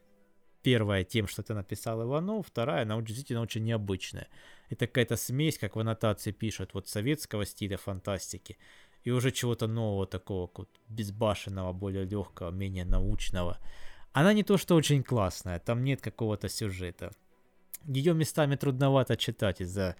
первая 0.63 1.03
тем, 1.03 1.27
что 1.27 1.43
ты 1.43 1.53
написал 1.53 2.03
Иванов, 2.03 2.47
вторая, 2.47 2.81
она 2.81 2.99
действительно 3.01 3.41
очень 3.41 3.63
необычная. 3.63 4.27
Это 4.69 4.87
какая-то 4.87 5.15
смесь, 5.15 5.57
как 5.59 5.75
в 5.75 5.79
аннотации 5.79 6.31
пишут, 6.31 6.73
вот 6.73 6.89
советского 6.89 7.45
стиля 7.45 7.77
фантастики 7.77 8.57
и 9.03 9.11
уже 9.11 9.31
чего-то 9.31 9.67
нового 9.67 10.07
такого, 10.07 10.49
вот 10.55 10.69
безбашенного, 10.89 11.71
более 11.71 12.03
легкого, 12.03 12.51
менее 12.51 12.83
научного. 12.83 13.59
Она 14.11 14.33
не 14.33 14.43
то 14.43 14.57
что 14.57 14.75
очень 14.75 15.03
классная, 15.03 15.59
там 15.59 15.83
нет 15.83 16.01
какого-то 16.01 16.49
сюжета. 16.49 17.11
Ее 17.85 18.13
местами 18.13 18.55
трудновато 18.55 19.15
читать 19.15 19.61
из-за 19.61 19.95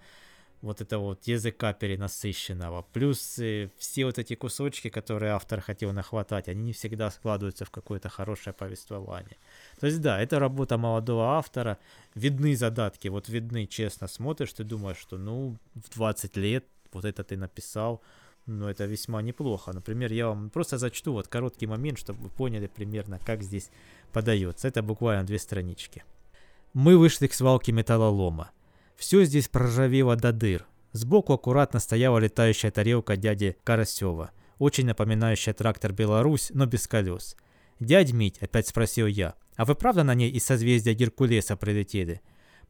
вот 0.62 0.80
этого 0.80 1.02
вот 1.02 1.28
языка 1.28 1.72
перенасыщенного. 1.72 2.84
Плюс 2.92 3.38
э, 3.38 3.70
все 3.78 4.04
вот 4.04 4.18
эти 4.18 4.34
кусочки, 4.34 4.88
которые 4.88 5.32
автор 5.32 5.60
хотел 5.60 5.92
нахватать, 5.92 6.48
они 6.48 6.62
не 6.62 6.72
всегда 6.72 7.10
складываются 7.10 7.64
в 7.64 7.70
какое-то 7.70 8.08
хорошее 8.08 8.54
повествование. 8.54 9.36
То 9.80 9.86
есть 9.86 10.00
да, 10.00 10.20
это 10.20 10.38
работа 10.38 10.76
молодого 10.76 11.36
автора, 11.36 11.78
видны 12.14 12.56
задатки, 12.56 13.08
вот 13.08 13.28
видны, 13.28 13.66
честно 13.66 14.08
смотришь, 14.08 14.52
ты 14.52 14.64
думаешь, 14.64 14.98
что 14.98 15.16
ну 15.16 15.56
в 15.74 15.94
20 15.94 16.36
лет 16.36 16.64
вот 16.92 17.04
это 17.04 17.22
ты 17.22 17.36
написал, 17.36 18.02
но 18.46 18.68
это 18.68 18.86
весьма 18.86 19.22
неплохо. 19.22 19.72
Например, 19.72 20.12
я 20.12 20.28
вам 20.28 20.50
просто 20.50 20.78
зачту 20.78 21.12
вот 21.12 21.28
короткий 21.28 21.66
момент, 21.66 21.98
чтобы 21.98 22.22
вы 22.22 22.30
поняли 22.30 22.66
примерно, 22.66 23.20
как 23.24 23.42
здесь 23.42 23.70
подается. 24.12 24.66
Это 24.66 24.82
буквально 24.82 25.24
две 25.24 25.38
странички. 25.38 26.02
Мы 26.72 26.96
вышли 26.96 27.26
к 27.26 27.34
свалке 27.34 27.72
металлолома. 27.72 28.50
Все 28.98 29.22
здесь 29.24 29.46
проржавело 29.46 30.16
до 30.16 30.32
дыр. 30.32 30.66
Сбоку 30.90 31.32
аккуратно 31.32 31.78
стояла 31.78 32.18
летающая 32.18 32.72
тарелка 32.72 33.16
дяди 33.16 33.56
Карасева, 33.62 34.32
очень 34.58 34.86
напоминающая 34.86 35.54
трактор 35.54 35.92
«Беларусь», 35.92 36.50
но 36.52 36.66
без 36.66 36.88
колес. 36.88 37.36
«Дядь 37.78 38.12
Мить»,— 38.12 38.38
опять 38.40 38.66
спросил 38.66 39.06
я,— 39.06 39.34
«а 39.56 39.64
вы 39.64 39.76
правда 39.76 40.02
на 40.02 40.14
ней 40.14 40.30
из 40.30 40.44
созвездия 40.44 40.94
Геркулеса 40.94 41.56
прилетели?» 41.56 42.20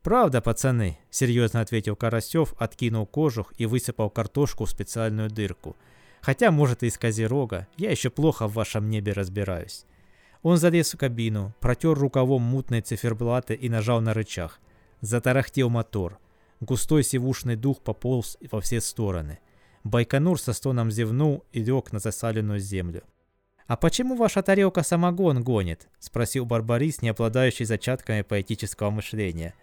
«Правда, 0.02 0.42
пацаны»,— 0.42 0.99
серьезно 1.11 1.62
ответил 1.62 1.97
Карасев, 1.97 2.54
откинул 2.58 3.06
кожух 3.06 3.54
и 3.56 3.64
высыпал 3.64 4.11
картошку 4.11 4.66
в 4.66 4.70
специальную 4.70 5.30
дырку. 5.30 5.76
«Хотя, 6.20 6.50
может, 6.50 6.82
и 6.82 6.88
из 6.88 6.99
Козерога. 6.99 7.66
Я 7.78 7.90
еще 7.90 8.11
плохо 8.11 8.49
в 8.49 8.52
вашем 8.52 8.90
небе 8.90 9.12
разбираюсь». 9.12 9.87
Он 10.42 10.58
залез 10.58 10.92
в 10.92 10.99
кабину, 10.99 11.54
протер 11.58 11.94
рукавом 11.94 12.42
мутные 12.42 12.82
циферблаты 12.82 13.54
и 13.54 13.70
нажал 13.70 14.02
на 14.02 14.12
рычаг. 14.12 14.61
Затарахтел 15.00 15.68
мотор. 15.70 16.18
Густой 16.60 17.04
сивушный 17.04 17.56
дух 17.56 17.80
пополз 17.82 18.36
во 18.50 18.60
все 18.60 18.80
стороны. 18.80 19.38
Байконур 19.84 20.40
со 20.40 20.52
стоном 20.52 20.90
зевнул 20.90 21.44
и 21.52 21.62
лег 21.62 21.92
на 21.92 22.00
засаленную 22.00 22.58
землю. 22.58 23.02
«А 23.68 23.76
почему 23.76 24.16
ваша 24.16 24.42
тарелка 24.42 24.82
самогон 24.82 25.42
гонит?»– 25.42 25.88
спросил 25.98 26.46
Барбарис, 26.46 27.02
не 27.02 27.10
обладающий 27.10 27.66
зачатками 27.66 28.22
поэтического 28.22 28.90
мышления. 28.90 29.54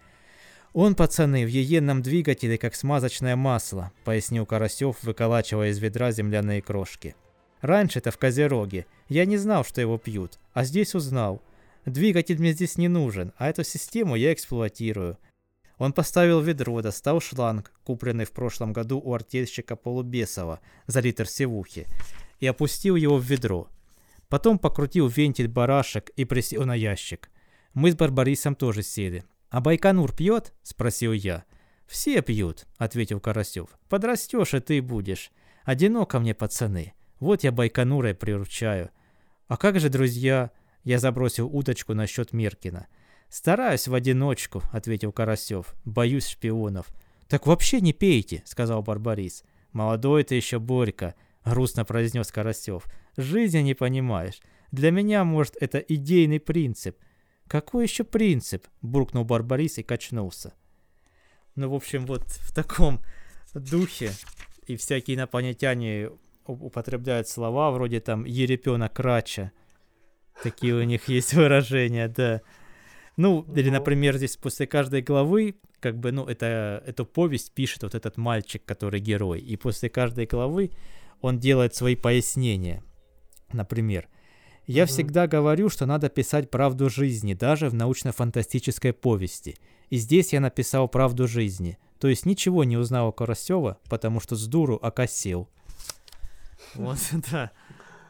«Он, 0.72 0.94
пацаны, 0.94 1.44
в 1.44 1.48
еенном 1.48 2.02
двигателе, 2.02 2.56
как 2.56 2.74
смазочное 2.74 3.34
масло»,– 3.34 3.92
пояснил 4.04 4.46
Карасев, 4.46 5.02
выколачивая 5.02 5.70
из 5.70 5.78
ведра 5.78 6.12
земляные 6.12 6.62
крошки. 6.62 7.16
«Раньше-то 7.62 8.10
в 8.10 8.18
Козероге. 8.18 8.86
Я 9.08 9.24
не 9.24 9.38
знал, 9.38 9.64
что 9.64 9.80
его 9.80 9.98
пьют, 9.98 10.38
а 10.52 10.64
здесь 10.64 10.94
узнал. 10.94 11.42
Двигатель 11.84 12.38
мне 12.38 12.52
здесь 12.52 12.78
не 12.78 12.88
нужен, 12.88 13.32
а 13.38 13.48
эту 13.48 13.64
систему 13.64 14.16
я 14.16 14.32
эксплуатирую. 14.32 15.18
Он 15.78 15.92
поставил 15.92 16.40
ведро, 16.40 16.80
достал 16.80 17.20
шланг, 17.20 17.72
купленный 17.84 18.24
в 18.24 18.32
прошлом 18.32 18.72
году 18.72 18.98
у 18.98 19.12
артельщика 19.12 19.76
Полубесова 19.76 20.60
за 20.86 21.00
литр 21.00 21.26
севухи, 21.28 21.86
и 22.40 22.46
опустил 22.46 22.96
его 22.96 23.18
в 23.18 23.24
ведро. 23.24 23.68
Потом 24.28 24.58
покрутил 24.58 25.06
вентиль 25.08 25.48
барашек 25.48 26.10
и 26.10 26.24
присел 26.24 26.64
на 26.64 26.74
ящик. 26.74 27.30
Мы 27.74 27.92
с 27.92 27.94
Барбарисом 27.94 28.54
тоже 28.54 28.82
сели. 28.82 29.24
«А 29.50 29.60
Байконур 29.60 30.14
пьет?»– 30.14 30.54
спросил 30.62 31.12
я. 31.12 31.44
«Все 31.86 32.20
пьют»,– 32.22 32.66
ответил 32.78 33.20
Карасев. 33.20 33.68
«Подрастешь, 33.88 34.54
и 34.54 34.60
ты 34.60 34.82
будешь. 34.82 35.30
Одиноко 35.64 36.18
мне, 36.18 36.34
пацаны. 36.34 36.94
Вот 37.20 37.44
я 37.44 37.52
Байконура 37.52 38.10
и 38.10 38.14
приручаю. 38.14 38.90
А 39.46 39.56
как 39.56 39.78
же 39.78 39.88
друзья? 39.88 40.50
Я 40.84 40.98
забросил 40.98 41.46
уточку 41.46 41.94
насчет 41.94 42.32
Меркина. 42.32 42.86
«Стараюсь 43.28 43.88
в 43.88 43.94
одиночку»,— 43.94 44.62
ответил 44.72 45.12
Карасев. 45.12 45.74
«Боюсь 45.84 46.28
шпионов». 46.28 46.86
«Так 47.28 47.46
вообще 47.46 47.80
не 47.80 47.92
пейте»,— 47.92 48.42
сказал 48.44 48.82
Барбарис. 48.82 49.44
«Молодой 49.72 50.24
ты 50.24 50.36
еще, 50.36 50.58
Борька»,— 50.58 51.14
грустно 51.44 51.84
произнес 51.84 52.30
Карасев. 52.30 52.84
«Жизни 53.16 53.58
не 53.58 53.74
понимаешь. 53.74 54.40
Для 54.70 54.90
меня, 54.90 55.24
может, 55.24 55.56
это 55.60 55.78
идейный 55.78 56.40
принцип». 56.40 56.96
«Какой 57.48 57.84
еще 57.84 58.04
принцип?»— 58.04 58.66
буркнул 58.82 59.24
Барбарис 59.24 59.78
и 59.78 59.82
качнулся. 59.82 60.54
Ну, 61.56 61.70
в 61.70 61.74
общем, 61.74 62.06
вот 62.06 62.24
в 62.24 62.54
таком 62.54 63.00
духе 63.54 64.12
и 64.66 64.76
всякие 64.76 65.16
инопланетяне 65.16 66.10
употребляют 66.44 67.28
слова 67.28 67.70
вроде 67.70 68.00
там 68.00 68.24
«ерепена 68.24 68.88
крача». 68.88 69.52
Такие 70.42 70.74
у 70.74 70.82
них 70.82 71.08
есть 71.08 71.32
выражения, 71.32 72.08
да. 72.08 72.42
Ну, 73.16 73.46
или, 73.54 73.70
например, 73.70 74.16
здесь 74.18 74.36
после 74.36 74.66
каждой 74.66 75.00
главы, 75.00 75.56
как 75.80 75.98
бы, 75.98 76.12
ну, 76.12 76.26
это, 76.26 76.82
эту 76.86 77.06
повесть 77.06 77.52
пишет 77.52 77.82
вот 77.82 77.94
этот 77.94 78.18
мальчик, 78.18 78.62
который 78.64 79.00
герой. 79.00 79.40
И 79.40 79.56
после 79.56 79.88
каждой 79.88 80.26
главы 80.26 80.70
он 81.22 81.38
делает 81.38 81.74
свои 81.74 81.96
пояснения. 81.96 82.82
Например, 83.52 84.08
«Я 84.66 84.82
mm-hmm. 84.82 84.86
всегда 84.86 85.26
говорю, 85.26 85.70
что 85.70 85.86
надо 85.86 86.10
писать 86.10 86.50
правду 86.50 86.90
жизни, 86.90 87.32
даже 87.32 87.70
в 87.70 87.74
научно-фантастической 87.74 88.92
повести. 88.92 89.56
И 89.88 89.96
здесь 89.96 90.34
я 90.34 90.40
написал 90.40 90.86
правду 90.88 91.26
жизни. 91.26 91.78
То 91.98 92.08
есть 92.08 92.26
ничего 92.26 92.64
не 92.64 92.76
узнал 92.76 93.08
о 93.08 93.12
Карасева, 93.12 93.78
потому 93.88 94.20
что 94.20 94.36
с 94.36 94.46
дуру 94.46 94.78
окосил». 94.82 95.48
Вот, 96.74 96.98
да. 97.32 97.50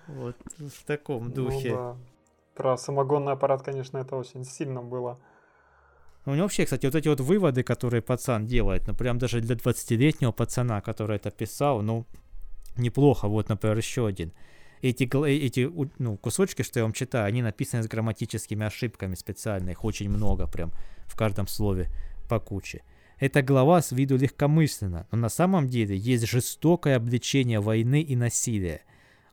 Вот 0.09 0.37
в 0.59 0.85
таком 0.85 1.29
ну 1.29 1.35
духе. 1.35 1.71
Ну, 1.71 1.77
да. 1.77 1.97
Про 2.57 2.77
самогонный 2.79 3.33
аппарат, 3.33 3.63
конечно, 3.63 3.99
это 3.99 4.17
очень 4.17 4.45
сильно 4.45 4.83
было. 4.83 5.19
Ну, 6.25 6.33
у 6.33 6.35
него 6.35 6.45
вообще, 6.45 6.65
кстати, 6.65 6.87
вот 6.87 6.95
эти 6.95 7.09
вот 7.09 7.21
выводы, 7.21 7.63
которые 7.63 8.03
пацан 8.03 8.47
делает, 8.47 8.89
ну, 8.89 8.95
прям 8.95 9.19
даже 9.19 9.41
для 9.41 9.55
20-летнего 9.55 10.33
пацана, 10.33 10.81
который 10.81 11.17
это 11.17 11.31
писал, 11.31 11.83
ну, 11.83 12.07
неплохо. 12.77 13.29
Вот, 13.29 13.49
например, 13.49 13.77
еще 13.77 14.07
один. 14.07 14.33
Эти, 14.83 15.05
эти 15.29 15.71
ну, 15.99 16.17
кусочки, 16.17 16.63
что 16.63 16.81
я 16.81 16.85
вам 16.85 16.93
читаю, 16.93 17.27
они 17.27 17.43
написаны 17.43 17.83
с 17.83 17.89
грамматическими 17.89 18.67
ошибками 18.67 19.15
специально. 19.15 19.71
Их 19.71 19.85
очень 19.85 20.09
много 20.09 20.47
прям 20.47 20.73
в 21.07 21.17
каждом 21.17 21.47
слове 21.47 21.89
по 22.29 22.41
куче. 22.41 22.83
Эта 23.19 23.43
глава 23.43 23.81
с 23.81 23.93
виду 23.93 24.17
легкомысленна, 24.17 25.07
но 25.11 25.19
на 25.19 25.29
самом 25.29 25.69
деле 25.69 25.97
есть 25.97 26.27
жестокое 26.27 26.97
обличение 26.97 27.61
войны 27.61 28.03
и 28.03 28.15
насилия. 28.15 28.83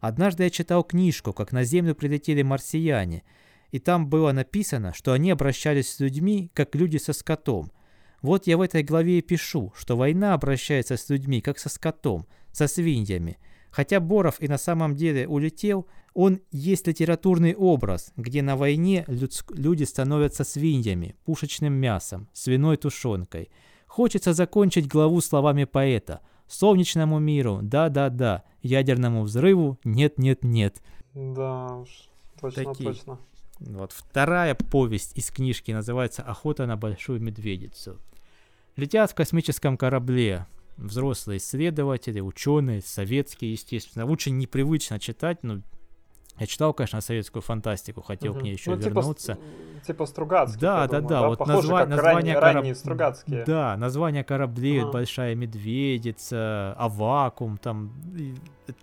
Однажды 0.03 0.43
я 0.43 0.49
читал 0.49 0.83
книжку, 0.83 1.31
как 1.31 1.53
на 1.53 1.63
Землю 1.63 1.95
прилетели 1.95 2.41
марсиане, 2.41 3.23
и 3.71 3.79
там 3.79 4.09
было 4.09 4.33
написано, 4.33 4.93
что 4.93 5.13
они 5.13 5.31
обращались 5.31 5.93
с 5.93 6.01
людьми, 6.01 6.51
как 6.53 6.75
люди 6.75 6.97
со 6.97 7.13
скотом. 7.13 7.71
Вот 8.21 8.45
я 8.45 8.57
в 8.57 8.61
этой 8.61 8.83
главе 8.83 9.19
и 9.19 9.21
пишу, 9.21 9.71
что 9.77 9.95
война 9.95 10.33
обращается 10.33 10.97
с 10.97 11.09
людьми, 11.09 11.39
как 11.39 11.57
со 11.57 11.69
скотом, 11.69 12.27
со 12.51 12.67
свиньями. 12.67 13.37
Хотя 13.71 14.01
Боров 14.01 14.41
и 14.41 14.49
на 14.49 14.57
самом 14.57 14.93
деле 14.97 15.25
улетел, 15.25 15.87
он 16.13 16.41
есть 16.51 16.85
литературный 16.85 17.55
образ, 17.55 18.11
где 18.17 18.41
на 18.41 18.57
войне 18.57 19.05
люди 19.07 19.85
становятся 19.85 20.43
свиньями, 20.43 21.15
пушечным 21.23 21.75
мясом, 21.75 22.27
свиной 22.33 22.75
тушенкой. 22.75 23.51
Хочется 23.87 24.33
закончить 24.33 24.85
главу 24.89 25.21
словами 25.21 25.63
поэта– 25.63 26.19
солнечному 26.53 27.19
миру, 27.19 27.59
да-да-да, 27.61 28.43
ядерному 28.61 29.23
взрыву, 29.23 29.77
нет-нет-нет. 29.83 30.81
Да 31.13 31.77
уж, 31.77 32.09
точно, 32.39 32.63
Такие. 32.65 32.89
точно. 32.89 33.19
Вот 33.59 33.91
вторая 33.91 34.55
повесть 34.55 35.17
из 35.17 35.29
книжки 35.31 35.71
называется 35.71 36.21
«Охота 36.23 36.65
на 36.65 36.75
большую 36.75 37.21
медведицу». 37.21 37.99
Летят 38.75 39.11
в 39.11 39.15
космическом 39.15 39.77
корабле 39.77 40.47
взрослые 40.77 41.37
исследователи, 41.37 42.19
ученые, 42.19 42.81
советские, 42.81 43.51
естественно. 43.51 44.05
Очень 44.05 44.37
непривычно 44.37 44.99
читать, 44.99 45.43
но 45.43 45.61
я 46.39 46.47
читал, 46.47 46.73
конечно, 46.73 46.99
советскую 47.01 47.41
фантастику, 47.41 48.01
хотел 48.01 48.31
угу. 48.31 48.39
к 48.39 48.43
ней 48.43 48.53
еще 48.53 48.71
ну, 48.71 48.77
типа 48.77 48.99
вернуться. 48.99 49.35
Типа, 49.35 49.85
типа 49.85 50.05
Стругацкий. 50.05 50.59
Да, 50.59 50.87
да, 50.87 51.01
да, 51.01 51.07
да. 51.07 51.27
Вот 51.27 51.39
Похоже, 51.39 51.69
назва... 51.69 51.85
название 51.85 52.33
кораб... 52.33 52.55
ранние 52.55 52.75
Стругацкие. 52.75 53.43
Да, 53.45 53.77
название 53.77 54.23
кораблей, 54.23 54.81
ага. 54.81 54.91
Большая 54.91 55.35
медведица, 55.35 56.73
Авакум, 56.77 57.57
там. 57.57 57.93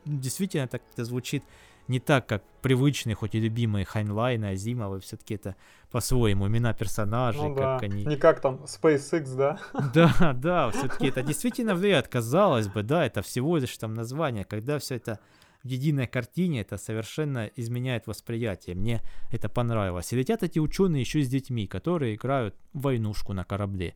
Действительно, 0.05 0.69
так 0.69 0.83
это 0.93 1.05
звучит 1.05 1.43
не 1.91 1.99
так, 1.99 2.27
как 2.27 2.45
привычные, 2.63 3.17
хоть 3.17 3.35
и 3.35 3.41
любимые 3.41 3.85
Хайнлайн, 3.85 4.45
Азимовы, 4.45 5.01
все-таки 5.01 5.35
это 5.35 5.57
по-своему 5.91 6.47
имена 6.47 6.73
персонажей, 6.73 7.43
ну, 7.43 7.55
как 7.57 7.81
да. 7.81 7.87
они... 7.87 8.05
Не 8.05 8.17
как 8.17 8.41
там 8.41 8.61
SpaceX, 8.65 9.35
да? 9.35 9.59
Да, 9.93 10.33
да, 10.35 10.71
все-таки 10.71 11.09
это 11.09 11.23
действительно 11.23 11.75
влияет, 11.75 12.07
казалось 12.07 12.69
бы, 12.69 12.85
да, 12.85 13.05
это 13.05 13.23
всего 13.23 13.57
лишь 13.57 13.77
там 13.77 13.95
название, 13.95 14.45
когда 14.45 14.79
все 14.79 14.95
это 14.95 15.19
в 15.62 15.68
единой 15.68 16.07
картине 16.07 16.62
это 16.62 16.79
совершенно 16.79 17.46
изменяет 17.57 18.07
восприятие. 18.07 18.77
Мне 18.77 19.03
это 19.31 19.49
понравилось. 19.49 20.12
И 20.12 20.16
летят 20.16 20.42
эти 20.42 20.59
ученые 20.59 21.01
еще 21.01 21.23
с 21.23 21.29
детьми, 21.29 21.66
которые 21.66 22.14
играют 22.14 22.57
войнушку 22.73 23.33
на 23.35 23.44
корабле. 23.44 23.94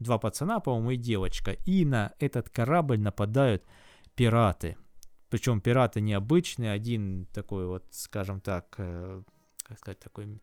Два 0.00 0.18
пацана, 0.18 0.58
по-моему, 0.58 0.90
и 0.90 0.96
девочка. 0.96 1.52
И 1.64 1.84
на 1.84 2.12
этот 2.18 2.48
корабль 2.48 2.98
нападают 2.98 3.62
пираты. 4.16 4.76
Причем 5.30 5.60
пираты 5.60 6.00
необычные. 6.00 6.72
Один 6.72 7.26
такой 7.32 7.66
вот, 7.66 7.84
скажем 7.90 8.40
так, 8.40 8.74
э, 8.78 9.22
как 9.62 9.78
сказать, 9.78 10.00
такой 10.00 10.40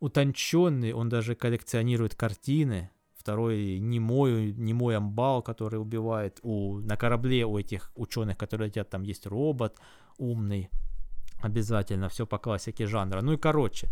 утонченный. 0.00 0.94
Он 0.94 1.10
даже 1.10 1.34
коллекционирует 1.34 2.14
картины 2.14 2.90
второй 3.24 3.78
немой, 3.78 4.52
немой 4.52 4.96
амбал, 4.98 5.42
который 5.42 5.80
убивает. 5.80 6.40
У, 6.42 6.80
на 6.80 6.96
корабле 6.96 7.46
у 7.46 7.58
этих 7.58 7.90
ученых, 7.94 8.36
которые 8.36 8.68
летят, 8.68 8.90
там 8.90 9.02
есть 9.02 9.26
робот 9.26 9.78
умный. 10.18 10.68
Обязательно, 11.40 12.08
все 12.08 12.26
по 12.26 12.38
классике 12.38 12.86
жанра. 12.86 13.22
Ну 13.22 13.32
и 13.32 13.36
короче, 13.38 13.88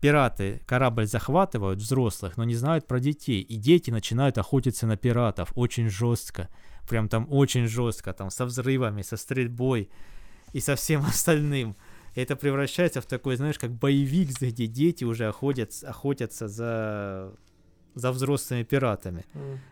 пираты 0.00 0.62
корабль 0.66 1.06
захватывают, 1.06 1.78
взрослых, 1.78 2.38
но 2.38 2.44
не 2.44 2.54
знают 2.54 2.86
про 2.86 3.00
детей. 3.00 3.42
И 3.42 3.56
дети 3.56 3.90
начинают 3.90 4.38
охотиться 4.38 4.86
на 4.86 4.96
пиратов 4.96 5.52
очень 5.54 5.90
жестко. 5.90 6.48
Прям 6.88 7.10
там 7.10 7.26
очень 7.30 7.66
жестко, 7.66 8.14
там 8.14 8.30
со 8.30 8.46
взрывами, 8.46 9.02
со 9.02 9.18
стрельбой 9.18 9.90
и 10.54 10.60
со 10.60 10.74
всем 10.74 11.02
остальным. 11.06 11.76
Это 12.14 12.34
превращается 12.34 13.02
в 13.02 13.06
такой, 13.06 13.36
знаешь, 13.36 13.58
как 13.58 13.72
боевик, 13.72 14.30
где 14.40 14.66
дети 14.66 15.04
уже 15.04 15.28
охотятся, 15.28 15.90
охотятся 15.90 16.48
за 16.48 17.34
за 17.94 18.12
взрослыми 18.12 18.62
пиратами. 18.64 19.24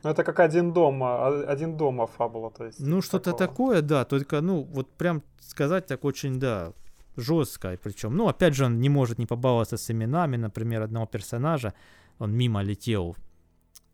Ну, 0.03 0.11
это 0.11 0.25
как 0.25 0.41
один 0.41 0.73
дома, 0.73 1.27
один 1.53 1.77
дома 1.77 2.07
фабула, 2.07 2.51
то 2.51 2.65
есть. 2.65 2.81
Ну, 2.81 3.03
что-то 3.03 3.33
такое, 3.33 3.83
да, 3.83 4.05
только, 4.05 4.41
ну, 4.41 4.63
вот 4.63 4.91
прям 4.97 5.23
сказать 5.41 5.87
так 5.87 6.05
очень, 6.05 6.41
да, 6.41 6.73
жестко, 7.17 7.79
причем, 7.83 8.17
ну, 8.17 8.29
опять 8.29 8.55
же, 8.55 8.65
он 8.65 8.81
не 8.81 8.89
может 8.89 9.19
не 9.19 9.27
побаловаться 9.27 9.77
с 9.77 9.91
именами, 9.91 10.37
например, 10.37 10.83
одного 10.83 11.07
персонажа, 11.07 11.73
он 12.19 12.33
мимо 12.33 12.63
летел 12.63 13.17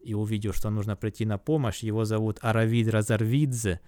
и 0.01 0.15
увидел, 0.15 0.53
что 0.53 0.71
нужно 0.71 0.97
прийти 0.97 1.27
на 1.27 1.39
помощь, 1.39 1.83
его 1.83 2.05
зовут 2.05 2.39
Аравид 2.43 2.89
Разарвидзе, 2.89 3.81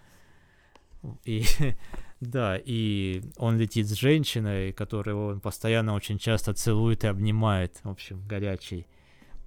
и, 1.25 1.45
да, 2.21 2.59
и 2.65 3.23
он 3.37 3.59
летит 3.59 3.89
с 3.89 3.93
женщиной, 3.93 4.73
которую 4.73 5.27
он 5.27 5.41
постоянно 5.41 5.95
очень 5.95 6.19
часто 6.19 6.55
целует 6.55 7.05
и 7.05 7.09
обнимает, 7.09 7.81
в 7.83 7.91
общем, 7.91 8.23
горячий 8.27 8.87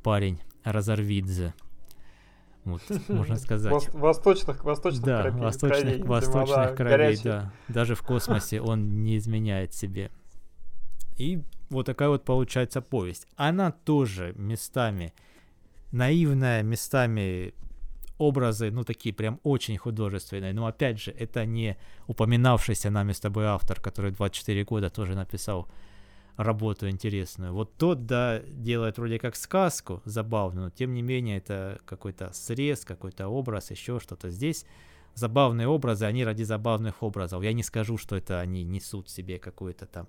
парень. 0.03 0.39
Разорвидзе. 0.71 1.53
Вот, 2.65 2.81
можно 3.07 3.37
сказать. 3.37 3.93
Восточных, 3.93 4.63
восточных 4.63 5.05
да, 5.05 5.21
кровей, 5.21 5.41
восточных, 5.41 5.81
кровей, 5.81 6.03
восточных 6.03 6.75
кровей, 6.75 7.19
да. 7.23 7.53
Даже 7.69 7.95
в 7.95 8.01
космосе 8.01 8.61
он 8.61 9.03
не 9.03 9.17
изменяет 9.17 9.73
себе. 9.73 10.11
И 11.15 11.41
вот 11.69 11.85
такая 11.85 12.09
вот 12.09 12.25
получается 12.25 12.81
повесть. 12.81 13.27
Она 13.37 13.71
тоже 13.71 14.33
местами 14.35 15.13
наивная, 15.91 16.61
местами 16.63 17.53
образы, 18.17 18.71
ну, 18.71 18.83
такие 18.83 19.13
прям 19.13 19.39
очень 19.43 19.77
художественные. 19.77 20.53
Но 20.53 20.65
опять 20.65 20.99
же, 20.99 21.11
это 21.11 21.45
не 21.45 21.77
упоминавшийся 22.07 22.89
нами 22.89 23.13
с 23.13 23.19
тобой 23.19 23.45
автор, 23.45 23.79
который 23.79 24.11
24 24.11 24.63
года 24.65 24.89
тоже 24.89 25.15
написал 25.15 25.67
работу 26.37 26.87
интересную. 26.87 27.51
Вот 27.51 27.75
тот, 27.77 28.05
да, 28.05 28.39
делает 28.39 28.97
вроде 28.97 29.19
как 29.19 29.35
сказку 29.35 30.01
забавную, 30.05 30.65
но 30.65 30.69
тем 30.69 30.93
не 30.93 31.01
менее 31.01 31.37
это 31.37 31.79
какой-то 31.85 32.31
срез, 32.31 32.85
какой-то 32.85 33.27
образ, 33.27 33.71
еще 33.71 33.99
что-то. 33.99 34.29
Здесь 34.29 34.65
забавные 35.15 35.67
образы, 35.67 36.05
они 36.05 36.23
ради 36.23 36.43
забавных 36.43 37.01
образов. 37.01 37.43
Я 37.43 37.53
не 37.53 37.63
скажу, 37.63 37.97
что 37.97 38.15
это 38.15 38.39
они 38.39 38.63
несут 38.63 39.07
в 39.07 39.11
себе 39.11 39.39
какую-то 39.39 39.87
там 39.87 40.07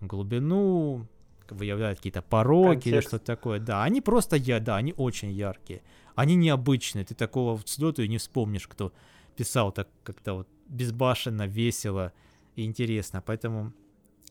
глубину, 0.00 1.06
выявляют 1.50 1.98
какие-то 1.98 2.22
пороки 2.22 2.74
Контекст. 2.74 2.86
или 2.86 3.00
что-то 3.00 3.24
такое. 3.24 3.60
Да, 3.60 3.84
они 3.84 4.00
просто, 4.00 4.36
я, 4.36 4.60
да, 4.60 4.76
они 4.76 4.94
очень 4.96 5.30
яркие. 5.30 5.82
Они 6.14 6.34
необычные. 6.34 7.04
Ты 7.04 7.14
такого 7.14 7.54
взлету 7.54 8.02
и 8.02 8.08
не 8.08 8.16
вспомнишь, 8.16 8.66
кто 8.66 8.92
писал 9.36 9.72
так 9.72 9.88
как-то 10.02 10.32
вот 10.32 10.48
безбашенно, 10.68 11.46
весело 11.46 12.12
и 12.56 12.64
интересно. 12.64 13.22
Поэтому 13.24 13.72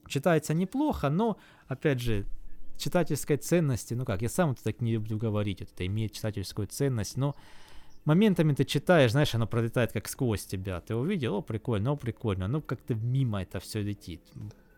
Читается 0.08 0.54
неплохо, 0.54 1.10
но, 1.10 1.38
опять 1.68 2.00
же, 2.00 2.26
читательской 2.78 3.38
ценности, 3.38 3.94
ну 3.94 4.06
как, 4.06 4.22
я 4.22 4.30
сам 4.30 4.52
это 4.52 4.64
так 4.64 4.82
не 4.82 4.94
люблю 4.94 5.18
говорить, 5.18 5.62
это 5.62 5.86
имеет 5.86 6.12
читательскую 6.12 6.68
ценность, 6.68 7.18
но 7.18 7.36
моментами 8.06 8.54
ты 8.54 8.66
читаешь, 8.66 9.12
знаешь, 9.12 9.34
оно 9.36 9.48
пролетает 9.48 9.92
как 9.94 10.08
сквозь 10.08 10.46
тебя. 10.46 10.80
Ты 10.82 10.96
увидел, 10.96 11.36
о, 11.36 11.42
прикольно, 11.42 11.92
о, 11.92 11.96
прикольно, 11.96 12.48
ну 12.48 12.62
как-то 12.62 12.96
мимо 12.96 13.42
это 13.42 13.60
все 13.60 13.82
летит. 13.82 14.22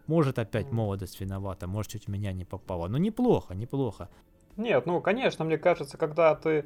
Может, 0.08 0.40
опять 0.40 0.72
молодость 0.72 1.20
виновата, 1.20 1.68
может, 1.68 1.92
чуть 1.92 2.08
меня 2.08 2.32
не 2.32 2.46
попало. 2.46 2.88
Но 2.88 2.98
неплохо, 2.98 3.54
неплохо. 3.54 4.10
Нет, 4.56 4.86
ну, 4.86 5.02
конечно, 5.02 5.46
мне 5.46 5.58
кажется, 5.58 5.98
когда 5.98 6.34
ты 6.34 6.66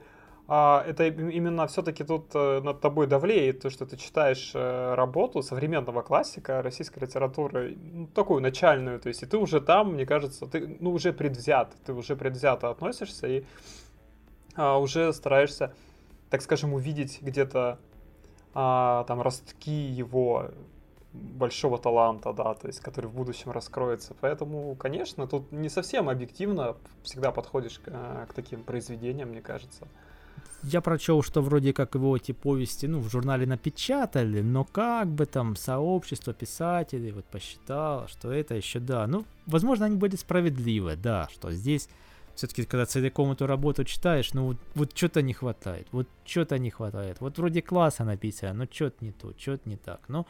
а, 0.54 0.84
это 0.86 1.08
именно 1.08 1.66
все-таки 1.68 2.04
тут 2.04 2.26
э, 2.34 2.60
над 2.60 2.82
тобой 2.82 3.08
давлеет 3.08 3.62
то, 3.62 3.70
что 3.70 3.86
ты 3.86 3.96
читаешь 3.96 4.52
э, 4.54 4.96
работу 4.96 5.42
современного 5.42 6.02
классика 6.02 6.62
российской 6.62 7.00
литературы, 7.00 7.78
ну, 7.94 8.08
такую 8.08 8.42
начальную, 8.42 9.00
то 9.00 9.08
есть 9.08 9.24
и 9.24 9.26
ты 9.26 9.38
уже 9.38 9.62
там, 9.62 9.94
мне 9.94 10.06
кажется, 10.06 10.46
ты 10.48 10.76
ну, 10.82 10.92
уже 10.92 11.14
предвзят, 11.14 11.74
ты 11.86 11.94
уже 11.94 12.18
предвзято 12.18 12.70
относишься 12.70 13.28
и 13.28 13.46
а, 14.58 14.78
уже 14.78 15.14
стараешься, 15.14 15.74
так 16.30 16.42
скажем, 16.42 16.74
увидеть 16.74 17.22
где-то 17.22 17.80
а, 18.54 19.06
там 19.06 19.22
ростки 19.22 19.72
его 19.72 20.52
большого 21.14 21.78
таланта, 21.78 22.34
да, 22.34 22.56
то 22.56 22.68
есть 22.68 22.82
который 22.82 23.06
в 23.06 23.14
будущем 23.14 23.52
раскроется. 23.52 24.18
Поэтому, 24.20 24.76
конечно, 24.76 25.28
тут 25.28 25.50
не 25.54 25.70
совсем 25.70 26.10
объективно 26.10 26.76
всегда 27.04 27.32
подходишь 27.32 27.80
к, 27.80 27.84
э, 27.88 28.26
к 28.28 28.34
таким 28.34 28.64
произведениям, 28.64 29.30
мне 29.30 29.42
кажется. 29.42 29.88
Я 30.64 30.82
прочел, 30.82 31.24
что 31.24 31.42
вроде 31.42 31.74
как 31.74 31.96
его 31.96 32.16
эти 32.16 32.34
повести, 32.34 32.86
ну, 32.86 33.00
в 33.00 33.10
журнале 33.10 33.48
напечатали, 33.48 34.42
но 34.42 34.64
как 34.64 35.08
бы 35.08 35.26
там 35.26 35.56
сообщество 35.56 36.34
писателей 36.34 37.12
вот 37.12 37.26
посчитало, 37.26 38.08
что 38.08 38.32
это 38.32 38.54
еще 38.56 38.80
да. 38.80 39.08
Ну, 39.08 39.26
возможно, 39.48 39.88
они 39.88 39.96
были 39.96 40.16
справедливы, 40.16 40.96
да, 40.96 41.28
что 41.34 41.52
здесь 41.52 41.90
все-таки, 42.36 42.66
когда 42.66 42.86
целиком 42.86 43.32
эту 43.32 43.48
работу 43.48 43.84
читаешь, 43.84 44.34
ну 44.34 44.46
вот, 44.46 44.58
вот 44.76 44.96
что-то 44.96 45.22
не 45.22 45.34
хватает, 45.34 45.88
вот 45.92 46.08
что-то 46.26 46.58
не 46.60 46.70
хватает. 46.70 47.18
Вот 47.20 47.38
вроде 47.38 47.62
класса 47.62 48.04
написано, 48.04 48.54
но 48.54 48.66
что-то 48.72 49.04
не 49.04 49.12
то, 49.12 49.34
что-то 49.38 49.68
не 49.68 49.78
так. 49.78 50.02
Но 50.08 50.28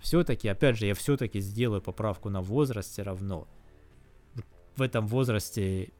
все-таки, 0.00 0.48
опять 0.48 0.78
же, 0.78 0.86
я 0.86 0.94
все-таки 0.94 1.40
сделаю 1.40 1.82
поправку 1.82 2.30
на 2.30 2.40
возраст 2.40 2.92
все 2.92 3.02
равно. 3.02 3.46
В 4.76 4.82
этом 4.82 5.06
возрасте 5.06 5.90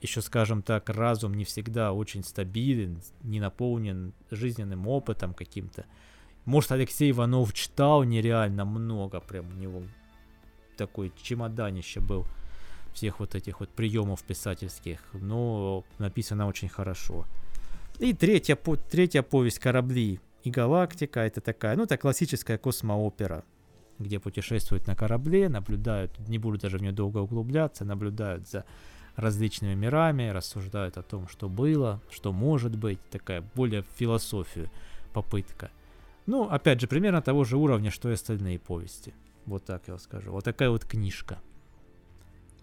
еще, 0.00 0.22
скажем 0.22 0.62
так, 0.62 0.88
разум 0.88 1.34
не 1.34 1.44
всегда 1.44 1.92
очень 1.92 2.24
стабилен, 2.24 3.02
не 3.22 3.40
наполнен 3.40 4.12
жизненным 4.30 4.88
опытом 4.88 5.34
каким-то. 5.34 5.84
Может, 6.44 6.72
Алексей 6.72 7.10
Иванов 7.10 7.52
читал 7.52 8.02
нереально 8.04 8.64
много, 8.64 9.20
прям 9.20 9.48
у 9.48 9.52
него 9.52 9.82
такой 10.76 11.12
чемоданище 11.22 12.00
был 12.00 12.26
всех 12.94 13.20
вот 13.20 13.34
этих 13.34 13.60
вот 13.60 13.68
приемов 13.68 14.22
писательских, 14.22 15.00
но 15.12 15.84
написано 15.98 16.46
очень 16.46 16.68
хорошо. 16.68 17.26
И 17.98 18.14
третья, 18.14 18.56
третья 18.90 19.22
повесть 19.22 19.58
«Корабли 19.58 20.20
и 20.42 20.50
галактика» 20.50 21.20
это 21.20 21.42
такая, 21.42 21.76
ну, 21.76 21.84
это 21.84 21.98
классическая 21.98 22.56
космоопера, 22.56 23.44
где 23.98 24.18
путешествуют 24.18 24.86
на 24.86 24.96
корабле, 24.96 25.50
наблюдают, 25.50 26.18
не 26.26 26.38
буду 26.38 26.58
даже 26.58 26.78
в 26.78 26.82
нее 26.82 26.92
долго 26.92 27.18
углубляться, 27.18 27.84
наблюдают 27.84 28.48
за 28.48 28.64
различными 29.16 29.74
мирами, 29.74 30.28
рассуждают 30.28 30.96
о 30.96 31.02
том, 31.02 31.28
что 31.28 31.48
было, 31.48 32.00
что 32.10 32.32
может 32.32 32.76
быть, 32.76 32.98
такая 33.10 33.42
более 33.54 33.82
философию 33.96 34.70
попытка. 35.12 35.70
Ну, 36.26 36.44
опять 36.44 36.80
же, 36.80 36.86
примерно 36.86 37.22
того 37.22 37.44
же 37.44 37.56
уровня, 37.56 37.90
что 37.90 38.08
и 38.10 38.14
остальные 38.14 38.58
повести. 38.58 39.14
Вот 39.46 39.64
так 39.64 39.88
я 39.88 39.98
скажу. 39.98 40.30
Вот 40.30 40.44
такая 40.44 40.70
вот 40.70 40.84
книжка. 40.84 41.38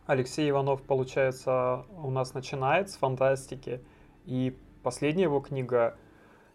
Алексей 0.06 0.50
Иванов, 0.50 0.82
получается, 0.84 1.86
у 1.92 2.10
нас 2.10 2.34
начинает 2.34 2.90
с 2.90 2.96
фантастики. 2.96 3.82
И 4.26 4.58
последняя 4.84 5.24
его 5.24 5.42
книга 5.42 5.98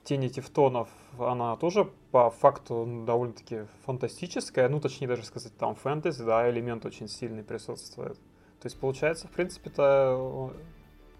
«Тени 0.04 0.28
тевтонов», 0.28 0.88
она 1.18 1.56
тоже 1.56 1.90
по 2.12 2.30
факту 2.30 3.04
довольно-таки 3.06 3.66
фантастическая. 3.84 4.68
Ну, 4.70 4.80
точнее 4.80 5.08
даже 5.08 5.24
сказать, 5.24 5.54
там 5.58 5.74
фэнтези, 5.74 6.24
да, 6.24 6.48
элемент 6.50 6.86
очень 6.86 7.08
сильный 7.08 7.44
присутствует. 7.44 8.18
То 8.62 8.66
есть, 8.66 8.78
получается, 8.78 9.26
в 9.26 9.32
принципе, 9.32 9.70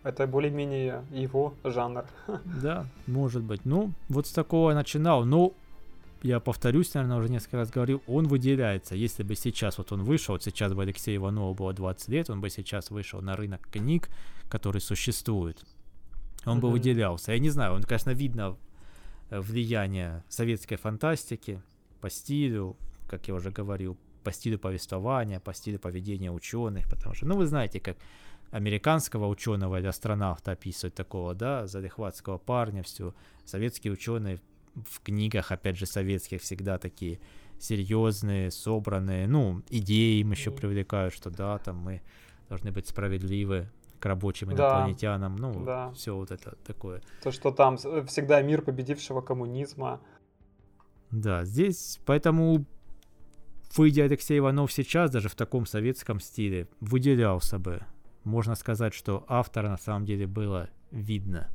это, 0.05 0.27
более-менее 0.29 1.05
его 1.11 1.55
жанр. 1.65 2.05
Да, 2.63 2.87
может 3.09 3.43
быть. 3.43 3.65
Ну, 3.65 3.91
вот 4.09 4.29
с 4.29 4.33
такого 4.33 4.71
я 4.71 4.77
начинал. 4.77 5.25
Ну, 5.25 5.53
я 6.23 6.39
повторюсь, 6.39 6.95
наверное, 6.95 7.17
уже 7.17 7.29
несколько 7.29 7.57
раз 7.57 7.71
говорил, 7.71 8.01
он 8.07 8.29
выделяется. 8.29 8.95
Если 8.95 9.25
бы 9.25 9.35
сейчас 9.35 9.79
вот 9.79 9.91
он 9.91 10.05
вышел, 10.05 10.37
вот 10.37 10.45
сейчас 10.45 10.73
бы 10.73 10.83
Алексею 10.83 11.17
Иванову 11.17 11.53
было 11.53 11.73
20 11.73 12.09
лет, 12.11 12.31
он 12.31 12.41
бы 12.41 12.49
сейчас 12.49 12.93
вышел 12.93 13.21
на 13.21 13.35
рынок 13.35 13.69
книг, 13.73 14.09
который 14.49 14.81
существует. 14.81 15.65
Он 16.47 16.59
mm-hmm. 16.59 16.61
бы 16.61 16.71
выделялся. 16.71 17.33
Я 17.33 17.41
не 17.41 17.51
знаю, 17.51 17.75
он, 17.75 17.83
конечно, 17.83 18.11
видно 18.11 18.57
влияние 19.31 20.23
советской 20.29 20.77
фантастики 20.77 21.61
по 22.01 22.09
стилю, 22.09 22.77
как 23.09 23.27
я 23.27 23.35
уже 23.35 23.51
говорил, 23.51 23.97
по 24.23 24.33
стилю 24.33 24.59
повествования, 24.59 25.41
по 25.41 25.55
стилю 25.55 25.79
поведения 25.79 26.31
ученых, 26.31 26.89
потому 26.89 27.15
что, 27.15 27.27
ну, 27.27 27.37
вы 27.37 27.47
знаете, 27.47 27.81
как 27.81 27.97
американского 28.51 29.27
ученого 29.27 29.79
или 29.79 29.87
астронавта 29.87 30.53
описывают 30.53 30.95
такого, 30.95 31.35
да, 31.35 31.67
залихватского 31.67 32.39
парня, 32.39 32.83
все. 32.83 33.15
Советские 33.45 33.93
ученые 33.93 34.41
в 34.75 35.01
книгах, 35.01 35.53
опять 35.53 35.77
же, 35.77 35.87
советских 35.87 36.43
всегда 36.43 36.79
такие 36.79 37.19
серьезные, 37.59 38.51
собранные, 38.51 39.27
ну, 39.27 39.63
идеи 39.71 40.21
им 40.21 40.33
еще 40.33 40.51
привлекают, 40.51 41.15
что 41.15 41.31
да, 41.31 41.59
там 41.59 41.77
мы 41.77 42.03
должны 42.49 42.73
быть 42.73 42.89
справедливы 42.89 43.69
к 44.01 44.07
рабочим 44.07 44.53
инопланетянам, 44.53 45.37
да, 45.37 45.43
ну, 45.43 45.65
да. 45.65 45.93
все 45.93 46.15
вот 46.15 46.33
это 46.33 46.57
такое. 46.67 47.01
То, 47.23 47.31
что 47.31 47.53
там 47.53 47.77
всегда 47.77 48.43
мир 48.43 48.63
победившего 48.63 49.21
коммунизма. 49.21 50.01
Да, 51.13 51.45
здесь 51.45 52.01
поэтому 52.05 52.65
выйдя 53.77 54.05
Алексей 54.05 54.39
Иванов 54.39 54.73
сейчас, 54.73 55.11
даже 55.11 55.29
в 55.29 55.35
таком 55.35 55.67
советском 55.67 56.21
стиле, 56.21 56.69
выделялся 56.81 57.59
бы. 57.59 57.83
Можно 58.25 58.55
сказать, 58.55 58.95
что 58.95 59.25
автора 59.29 59.69
на 59.69 59.79
самом 59.79 60.05
деле 60.05 60.27
было 60.27 60.71
видно. 60.91 61.49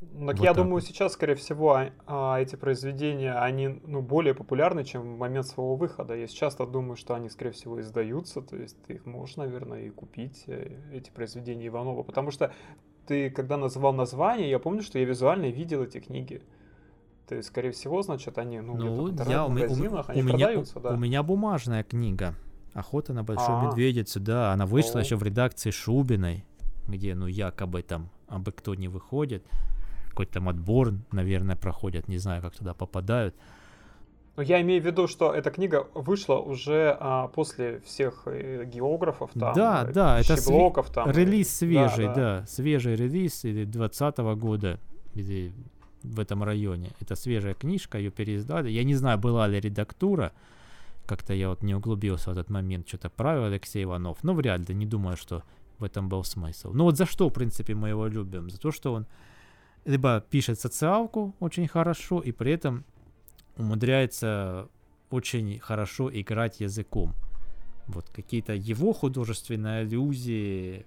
Так 0.00 0.38
вот 0.38 0.44
я 0.44 0.52
думаю, 0.52 0.74
вот. 0.74 0.84
сейчас, 0.84 1.12
скорее 1.12 1.36
всего, 1.36 1.74
а, 1.74 1.90
а, 2.06 2.40
эти 2.40 2.56
произведения, 2.56 3.34
они 3.34 3.80
ну, 3.86 4.02
более 4.02 4.34
популярны, 4.34 4.84
чем 4.84 5.02
в 5.02 5.18
момент 5.18 5.46
своего 5.46 5.76
выхода. 5.76 6.14
Я 6.14 6.26
часто 6.26 6.66
думаю, 6.66 6.96
что 6.96 7.14
они, 7.14 7.28
скорее 7.28 7.52
всего, 7.52 7.80
издаются, 7.80 8.42
то 8.42 8.56
есть 8.56 8.76
ты 8.82 8.94
их 8.94 9.06
можешь, 9.06 9.36
наверное, 9.36 9.82
и 9.82 9.90
купить, 9.90 10.42
э, 10.48 10.76
эти 10.92 11.10
произведения 11.10 11.68
Иванова. 11.68 12.02
Потому 12.02 12.32
что 12.32 12.52
ты, 13.06 13.30
когда 13.30 13.56
называл 13.56 13.92
название, 13.92 14.50
я 14.50 14.58
помню, 14.58 14.82
что 14.82 14.98
я 14.98 15.04
визуально 15.04 15.50
видел 15.50 15.84
эти 15.84 16.00
книги. 16.00 16.42
То 17.32 17.36
есть, 17.36 17.48
скорее 17.48 17.70
всего, 17.70 18.02
значит, 18.02 18.36
они, 18.36 18.60
ну, 18.60 18.76
ну 18.76 19.08
где-то 19.08 19.24
в 19.24 19.30
я, 19.30 19.48
магазинах, 19.48 20.06
у, 20.06 20.12
они 20.12 20.22
у 20.22 20.28
продаются, 20.28 20.78
меня, 20.78 20.88
да. 20.90 20.94
У 20.94 20.98
меня 20.98 21.22
бумажная 21.22 21.82
книга. 21.82 22.34
Охота 22.74 23.14
на 23.14 23.24
большую 23.24 23.56
А-а-а. 23.56 23.70
медведицу, 23.70 24.20
да. 24.20 24.52
Она 24.52 24.66
вышла 24.66 25.00
О. 25.00 25.02
еще 25.02 25.16
в 25.16 25.22
редакции 25.22 25.70
Шубиной, 25.70 26.44
где, 26.86 27.14
ну, 27.14 27.26
якобы 27.26 27.80
там 27.80 28.10
абы 28.28 28.52
кто 28.52 28.74
не 28.74 28.88
выходит. 28.88 29.46
Какой-то 30.10 30.34
там 30.34 30.50
отбор, 30.50 30.92
наверное, 31.10 31.56
проходят. 31.56 32.06
Не 32.06 32.18
знаю, 32.18 32.42
как 32.42 32.54
туда 32.54 32.74
попадают. 32.74 33.34
Но 34.36 34.42
я 34.42 34.60
имею 34.60 34.82
в 34.82 34.84
виду, 34.84 35.08
что 35.08 35.32
эта 35.32 35.50
книга 35.50 35.86
вышла 35.94 36.36
уже 36.36 36.94
а, 37.00 37.28
после 37.28 37.80
всех 37.80 38.24
э, 38.26 38.66
географов 38.66 39.30
там, 39.32 39.54
да, 39.54 39.86
э, 39.88 39.92
да, 39.94 40.20
это 40.20 40.34
сви- 40.34 40.92
там. 40.92 41.10
Релиз 41.10 41.56
свежий, 41.56 42.08
да, 42.08 42.14
да. 42.14 42.40
да, 42.40 42.46
свежий 42.46 42.94
релиз 42.94 43.46
или 43.46 43.64
20 43.64 44.18
года 44.18 44.78
или 45.14 45.54
в 46.02 46.20
этом 46.20 46.42
районе. 46.42 46.90
Это 47.00 47.16
свежая 47.16 47.54
книжка, 47.54 47.98
ее 47.98 48.10
переиздали. 48.10 48.70
Я 48.70 48.84
не 48.84 48.94
знаю, 48.94 49.18
была 49.18 49.48
ли 49.48 49.60
редактура. 49.60 50.32
Как-то 51.06 51.34
я 51.34 51.48
вот 51.48 51.62
не 51.62 51.74
углубился 51.74 52.30
в 52.30 52.32
этот 52.32 52.50
момент, 52.50 52.88
что-то 52.88 53.10
правил 53.10 53.44
Алексей 53.44 53.84
Иванов. 53.84 54.22
Но 54.22 54.34
вряд 54.34 54.68
ли, 54.68 54.74
не 54.74 54.86
думаю, 54.86 55.16
что 55.16 55.42
в 55.78 55.84
этом 55.84 56.08
был 56.08 56.24
смысл. 56.24 56.72
Ну 56.72 56.84
вот 56.84 56.96
за 56.96 57.06
что, 57.06 57.28
в 57.28 57.32
принципе, 57.32 57.74
мы 57.74 57.88
его 57.88 58.06
любим? 58.06 58.50
За 58.50 58.58
то, 58.58 58.70
что 58.70 58.94
он 58.94 59.06
либо 59.84 60.24
пишет 60.30 60.60
социалку 60.60 61.34
очень 61.40 61.66
хорошо, 61.66 62.20
и 62.20 62.32
при 62.32 62.52
этом 62.52 62.84
умудряется 63.56 64.68
очень 65.10 65.58
хорошо 65.58 66.10
играть 66.12 66.60
языком. 66.60 67.14
Вот 67.88 68.08
какие-то 68.10 68.54
его 68.54 68.92
художественные 68.92 69.80
аллюзии 69.80 70.86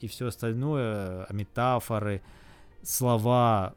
и 0.00 0.08
все 0.08 0.28
остальное, 0.28 1.26
метафоры, 1.30 2.22
слова 2.82 3.74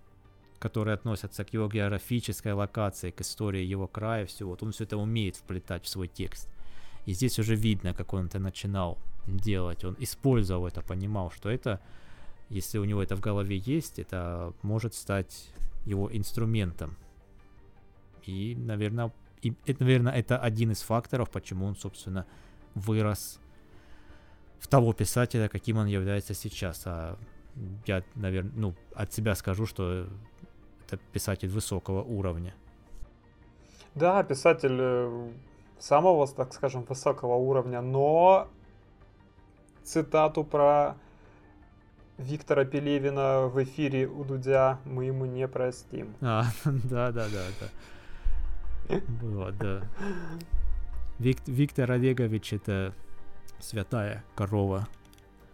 которые 0.66 0.96
относятся 0.96 1.44
к 1.44 1.54
его 1.54 1.68
географической 1.68 2.54
локации, 2.54 3.12
к 3.12 3.22
истории 3.22 3.64
его 3.74 3.88
края, 3.88 4.26
все, 4.26 4.48
вот 4.48 4.64
он 4.64 4.72
все 4.72 4.86
это 4.86 4.98
умеет 4.98 5.36
вплетать 5.36 5.84
в 5.84 5.88
свой 5.88 6.08
текст. 6.08 6.50
И 7.06 7.14
здесь 7.14 7.38
уже 7.38 7.56
видно, 7.56 7.94
как 7.94 8.14
он 8.14 8.26
это 8.26 8.40
начинал 8.40 8.98
делать. 9.28 9.86
Он 9.86 9.96
использовал 10.00 10.66
это, 10.66 10.82
понимал, 10.82 11.30
что 11.30 11.52
это, 11.52 11.80
если 12.50 12.80
у 12.80 12.86
него 12.86 13.04
это 13.04 13.16
в 13.16 13.20
голове 13.20 13.58
есть, 13.58 14.00
это 14.00 14.54
может 14.64 14.96
стать 14.96 15.52
его 15.86 16.10
инструментом. 16.12 16.98
И, 18.26 18.56
наверное, 18.56 19.12
и, 19.44 19.54
это, 19.68 19.84
наверное, 19.84 20.14
это 20.14 20.40
один 20.40 20.72
из 20.72 20.82
факторов, 20.82 21.30
почему 21.30 21.68
он, 21.68 21.76
собственно, 21.76 22.26
вырос 22.74 23.40
в 24.60 24.68
того 24.68 24.94
писателя, 24.94 25.48
каким 25.48 25.78
он 25.78 25.86
является 25.86 26.34
сейчас. 26.34 26.82
А 26.86 27.20
я, 27.86 28.04
наверное, 28.16 28.52
ну, 28.56 28.76
от 28.94 29.14
себя 29.14 29.36
скажу, 29.36 29.66
что 29.66 30.08
это 30.96 31.04
писатель 31.12 31.50
высокого 31.50 32.02
уровня. 32.04 32.54
Да, 33.94 34.24
писатель 34.24 34.78
э, 34.78 35.30
самого, 35.80 36.28
так 36.28 36.54
скажем, 36.54 36.84
высокого 36.84 37.36
уровня, 37.36 37.82
но 37.82 38.50
цитату 39.84 40.44
про 40.44 40.98
Виктора 42.18 42.66
Пелевина 42.66 43.48
в 43.48 43.62
эфире 43.64 44.08
у 44.08 44.24
Дудя 44.24 44.80
мы 44.86 45.06
ему 45.06 45.26
не 45.26 45.48
простим. 45.48 46.16
А, 46.22 46.46
да, 46.66 47.12
да, 47.12 47.28
да, 47.30 47.46
да. 47.60 49.00
Вот, 49.22 49.58
да. 49.58 49.82
Вик, 51.20 51.38
Виктор 51.46 51.92
Олегович 51.92 52.54
это 52.54 52.94
святая 53.60 54.24
корова 54.36 54.88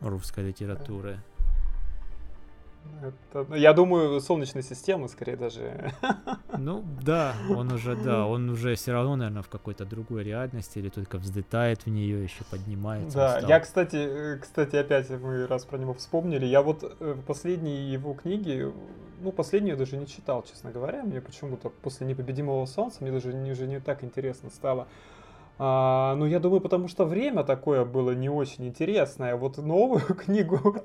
русской 0.02 0.48
литературы. 0.48 1.20
Это, 3.02 3.46
ну, 3.50 3.56
я 3.56 3.74
думаю, 3.74 4.22
Солнечной 4.22 4.64
системы, 4.64 5.08
скорее 5.10 5.36
даже. 5.36 5.92
Ну 6.58 6.84
да, 7.02 7.34
он 7.50 7.72
уже, 7.72 7.96
да, 7.96 8.28
он 8.28 8.50
уже 8.50 8.76
все 8.76 8.92
равно, 8.92 9.16
наверное, 9.16 9.42
в 9.42 9.50
какой-то 9.50 9.84
другой 9.84 10.24
реальности 10.24 10.78
или 10.78 10.90
только 10.90 11.18
взлетает 11.18 11.86
в 11.86 11.90
нее, 11.90 12.24
еще 12.24 12.44
поднимается. 12.52 13.18
Да, 13.18 13.40
я, 13.40 13.60
кстати, 13.60 13.96
э, 13.96 14.38
кстати, 14.38 14.76
опять 14.76 15.10
мы 15.10 15.48
раз 15.48 15.66
про 15.66 15.78
него 15.78 15.96
вспомнили, 15.96 16.46
я 16.46 16.62
вот 16.62 16.84
э, 16.84 17.16
последние 17.26 17.92
его 17.92 18.14
книги, 18.14 18.72
ну, 19.22 19.32
последнюю 19.32 19.76
даже 19.76 19.98
не 19.98 20.06
читал, 20.06 20.44
честно 20.44 20.72
говоря, 20.72 21.04
мне 21.04 21.22
почему-то 21.22 21.70
после 21.70 22.06
«Непобедимого 22.06 22.66
солнца» 22.68 22.98
мне 23.02 23.12
даже 23.12 23.34
не, 23.34 23.52
уже 23.54 23.66
не 23.66 23.80
так 23.80 24.04
интересно 24.04 24.52
стало. 24.52 24.88
А, 25.58 26.16
ну, 26.16 26.26
я 26.26 26.40
думаю, 26.40 26.62
потому 26.62 26.88
что 26.88 27.06
время 27.06 27.44
такое 27.44 27.86
было 27.86 28.12
не 28.12 28.30
очень 28.30 28.68
интересное. 28.68 29.36
Вот 29.36 29.58
новую 29.58 30.02
книгу 30.26 30.84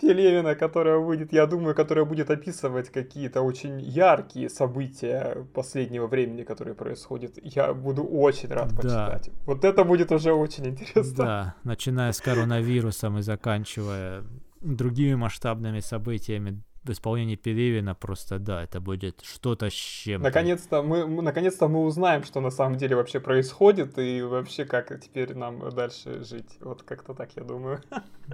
Пелевина, 0.00 0.54
которая 0.54 0.98
выйдет, 0.98 1.32
я 1.32 1.46
думаю, 1.46 1.74
которая 1.74 2.04
будет 2.04 2.30
описывать 2.30 2.90
какие-то 2.90 3.42
очень 3.42 3.80
яркие 3.80 4.48
события 4.48 5.46
последнего 5.54 6.06
времени, 6.06 6.42
которые 6.42 6.74
происходят. 6.74 7.38
Я 7.42 7.74
буду 7.74 8.04
очень 8.04 8.48
рад 8.48 8.74
почитать. 8.74 9.26
Да. 9.26 9.32
Вот 9.46 9.64
это 9.64 9.84
будет 9.84 10.12
уже 10.12 10.32
очень 10.32 10.66
интересно. 10.66 11.24
Да, 11.24 11.54
начиная 11.64 12.12
с 12.12 12.20
коронавирусом 12.20 13.18
и 13.18 13.22
заканчивая 13.22 14.24
другими 14.60 15.14
масштабными 15.14 15.80
событиями 15.80 16.62
исполнении 16.92 17.36
Пелевина 17.36 17.94
просто, 17.94 18.38
да, 18.38 18.62
это 18.62 18.80
будет 18.80 19.22
что-то 19.22 19.70
с 19.70 19.72
чем 19.72 20.22
Наконец-то 20.22 20.82
мы, 20.82 21.06
наконец-то 21.22 21.68
мы 21.68 21.84
узнаем, 21.84 22.24
что 22.24 22.40
на 22.40 22.50
самом 22.50 22.78
деле 22.78 22.96
вообще 22.96 23.20
происходит 23.20 23.98
и 23.98 24.22
вообще 24.22 24.64
как 24.64 25.00
теперь 25.00 25.34
нам 25.34 25.68
дальше 25.70 26.24
жить. 26.24 26.56
Вот 26.60 26.82
как-то 26.82 27.14
так, 27.14 27.30
я 27.36 27.44
думаю. 27.44 27.82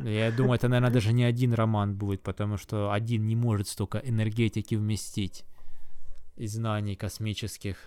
Я 0.02 0.30
думаю, 0.32 0.54
это, 0.54 0.68
наверное, 0.68 0.92
даже 0.92 1.12
не 1.12 1.24
один 1.24 1.54
роман 1.54 1.94
будет, 1.94 2.22
потому 2.22 2.56
что 2.56 2.92
один 2.92 3.26
не 3.26 3.36
может 3.36 3.68
столько 3.68 3.98
энергетики 3.98 4.74
вместить 4.74 5.44
и 6.36 6.46
знаний 6.46 6.96
космических 6.96 7.78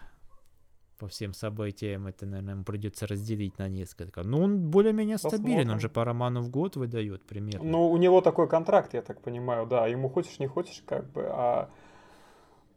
по 0.98 1.08
всем 1.08 1.34
событиям, 1.34 2.08
это, 2.08 2.26
наверное, 2.26 2.54
ему 2.56 2.64
придется 2.64 3.08
разделить 3.08 3.58
на 3.60 3.68
несколько. 3.68 4.24
Ну, 4.24 4.42
он 4.42 4.70
более-менее 4.70 5.18
стабилен, 5.18 5.70
он 5.70 5.80
же 5.80 5.90
по 5.90 6.04
роману 6.04 6.42
в 6.42 6.50
год 6.50 6.76
выдает 6.76 7.24
примерно. 7.24 7.70
Ну, 7.70 7.90
у 7.90 7.98
него 7.98 8.22
такой 8.22 8.48
контракт, 8.50 8.94
я 8.94 9.02
так 9.02 9.22
понимаю, 9.22 9.68
да. 9.68 9.88
Ему 9.88 10.10
хочешь, 10.10 10.40
не 10.40 10.48
хочешь, 10.48 10.84
как 10.86 11.12
бы, 11.12 11.28
а 11.28 11.70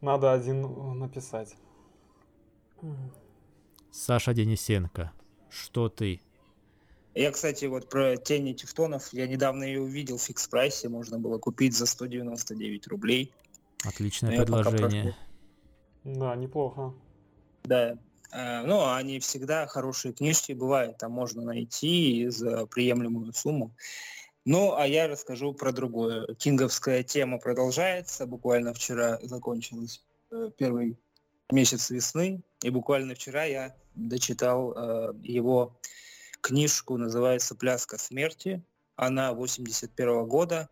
надо 0.01 0.33
один 0.33 0.61
написать. 0.99 1.55
Саша 3.91 4.33
Денисенко, 4.33 5.11
что 5.49 5.89
ты? 5.89 6.21
Я, 7.13 7.31
кстати, 7.31 7.65
вот 7.65 7.89
про 7.89 8.15
тени 8.15 8.53
тефтонов, 8.53 9.11
я 9.11 9.27
недавно 9.27 9.65
ее 9.65 9.81
увидел 9.81 10.17
в 10.17 10.21
фикс-прайсе, 10.21 10.87
можно 10.87 11.19
было 11.19 11.37
купить 11.39 11.75
за 11.75 11.85
199 11.85 12.87
рублей. 12.87 13.33
Отличное 13.83 14.37
предложение. 14.37 15.15
Да, 16.03 16.35
неплохо. 16.35 16.93
Да, 17.63 17.97
ну, 18.31 18.93
они 18.93 19.19
всегда 19.19 19.67
хорошие 19.67 20.13
книжки 20.13 20.53
бывают, 20.53 20.97
там 20.97 21.11
можно 21.11 21.43
найти 21.43 22.27
за 22.29 22.65
приемлемую 22.65 23.33
сумму. 23.33 23.73
Ну, 24.43 24.73
а 24.75 24.87
я 24.87 25.07
расскажу 25.07 25.53
про 25.53 25.71
другое. 25.71 26.33
Кинговская 26.35 27.03
тема 27.03 27.37
продолжается. 27.37 28.25
Буквально 28.25 28.73
вчера 28.73 29.19
закончилась 29.21 30.03
э, 30.31 30.49
первый 30.57 30.97
месяц 31.51 31.91
весны, 31.91 32.41
и 32.63 32.69
буквально 32.71 33.13
вчера 33.13 33.43
я 33.43 33.75
дочитал 33.93 34.73
э, 34.75 35.13
его 35.21 35.77
книжку, 36.41 36.97
называется 36.97 37.53
«Пляска 37.53 37.99
смерти». 37.99 38.63
Она 38.95 39.33
81 39.33 40.09
-го 40.09 40.25
года, 40.25 40.69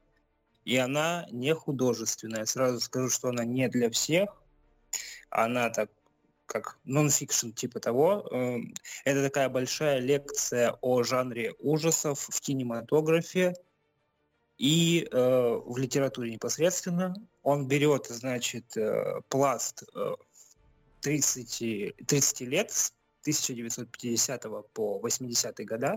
и 0.65 0.75
она 0.77 1.27
не 1.31 1.53
художественная. 1.53 2.45
Сразу 2.45 2.79
скажу, 2.79 3.09
что 3.09 3.29
она 3.29 3.45
не 3.45 3.69
для 3.69 3.91
всех. 3.91 4.29
Она 5.29 5.69
так 5.69 5.91
как 6.49 6.79
нон-фикшн 6.83 7.51
типа 7.51 7.79
того. 7.79 8.27
Эм, 8.31 8.73
это 9.05 9.23
такая 9.23 9.49
большая 9.49 9.99
лекция 9.99 10.75
о 10.81 11.03
жанре 11.03 11.53
ужасов 11.59 12.27
в 12.29 12.41
кинематографе 12.41 13.53
и 14.57 15.07
э, 15.09 15.61
в 15.65 15.77
литературе 15.77 16.31
непосредственно. 16.31 17.15
Он 17.43 17.67
берет, 17.67 18.07
значит, 18.07 18.75
э, 18.75 19.21
пласт 19.29 19.83
э, 19.95 20.15
30, 21.01 21.95
30 22.07 22.41
лет, 22.41 22.71
с 22.71 22.93
1950 23.21 24.45
по 24.73 24.99
80 24.99 25.65
года, 25.65 25.95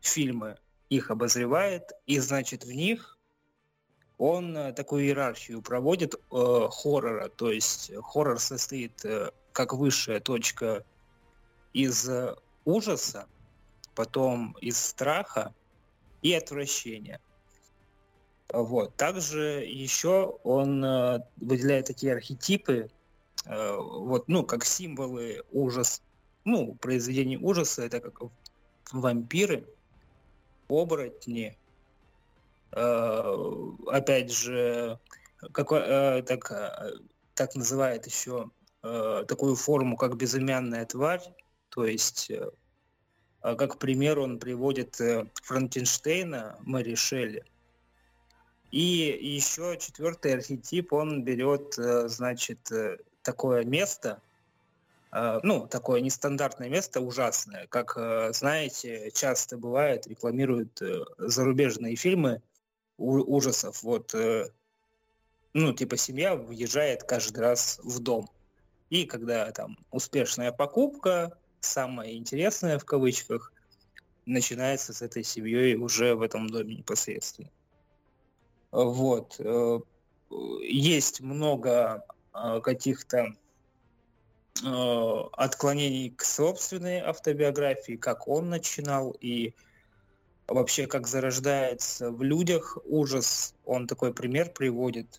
фильмы 0.00 0.56
их 0.90 1.10
обозревает, 1.10 1.92
и, 2.06 2.18
значит, 2.18 2.64
в 2.64 2.72
них 2.72 3.18
он 4.16 4.74
такую 4.74 5.04
иерархию 5.04 5.62
проводит 5.62 6.14
э, 6.14 6.68
хоррора, 6.70 7.28
то 7.28 7.52
есть 7.52 7.92
хоррор 8.02 8.40
состоит 8.40 9.04
как 9.58 9.72
высшая 9.72 10.20
точка 10.20 10.84
из 11.72 12.08
э, 12.08 12.36
ужаса, 12.64 13.26
потом 13.96 14.52
из 14.60 14.78
страха 14.78 15.52
и 16.22 16.32
отвращения. 16.32 17.20
Вот. 18.52 18.94
Также 18.94 19.64
еще 19.66 20.38
он 20.44 20.84
э, 20.84 21.24
выделяет 21.38 21.86
такие 21.86 22.12
архетипы, 22.12 22.88
э, 23.46 23.76
вот, 23.76 24.28
ну, 24.28 24.44
как 24.44 24.64
символы 24.64 25.42
ужас, 25.50 26.02
ну, 26.44 26.76
произведений 26.76 27.36
ужаса, 27.36 27.82
это 27.82 27.98
как 27.98 28.30
вампиры, 28.92 29.66
оборотни, 30.68 31.58
э, 32.70 33.34
опять 33.88 34.30
же, 34.30 35.00
как, 35.50 35.72
э, 35.72 36.22
так, 36.22 36.48
э, 36.52 36.92
так 37.34 37.56
называет 37.56 38.06
еще 38.06 38.52
э, 38.82 39.24
такую 39.26 39.56
форму, 39.56 39.96
как 39.96 40.16
безымянная 40.16 40.86
тварь, 40.86 41.22
то 41.68 41.84
есть, 41.84 42.30
э, 42.30 42.50
а 43.40 43.54
как 43.54 43.78
пример 43.78 44.18
он 44.18 44.38
приводит 44.38 45.00
э, 45.00 45.26
Франкенштейна, 45.42 46.58
Мэри 46.60 46.94
Шелли. 46.94 47.44
И 48.70 49.18
еще 49.20 49.78
четвертый 49.80 50.34
архетип, 50.34 50.92
он 50.92 51.24
берет, 51.24 51.78
э, 51.78 52.08
значит, 52.08 52.70
э, 52.70 52.98
такое 53.22 53.64
место, 53.64 54.20
э, 55.12 55.40
ну, 55.42 55.66
такое 55.66 56.00
нестандартное 56.00 56.68
место, 56.68 57.00
ужасное, 57.00 57.66
как, 57.68 57.94
э, 57.96 58.32
знаете, 58.32 59.10
часто 59.14 59.56
бывает, 59.56 60.06
рекламируют 60.06 60.82
э, 60.82 61.04
зарубежные 61.18 61.96
фильмы 61.96 62.42
ужасов, 62.98 63.82
вот, 63.82 64.14
э, 64.14 64.50
ну, 65.54 65.72
типа 65.72 65.96
семья 65.96 66.36
въезжает 66.36 67.04
каждый 67.04 67.38
раз 67.40 67.80
в 67.82 68.00
дом. 68.00 68.28
И 68.90 69.04
когда 69.04 69.50
там 69.52 69.78
успешная 69.90 70.52
покупка, 70.52 71.36
самое 71.60 72.16
интересное 72.16 72.78
в 72.78 72.84
кавычках, 72.84 73.52
начинается 74.24 74.92
с 74.92 75.02
этой 75.02 75.24
семьей 75.24 75.74
уже 75.74 76.14
в 76.14 76.22
этом 76.22 76.48
доме 76.48 76.76
непосредственно. 76.76 77.50
Вот. 78.70 79.36
Э, 79.38 79.80
есть 80.62 81.20
много 81.20 82.04
э, 82.34 82.60
каких-то 82.62 83.34
э, 84.64 85.22
отклонений 85.32 86.10
к 86.10 86.22
собственной 86.22 87.00
автобиографии, 87.00 87.96
как 87.96 88.28
он 88.28 88.50
начинал 88.50 89.16
и 89.20 89.54
вообще 90.46 90.86
как 90.86 91.06
зарождается 91.06 92.10
в 92.10 92.22
людях 92.22 92.78
ужас. 92.84 93.54
Он 93.64 93.86
такой 93.86 94.12
пример 94.12 94.50
приводит, 94.50 95.18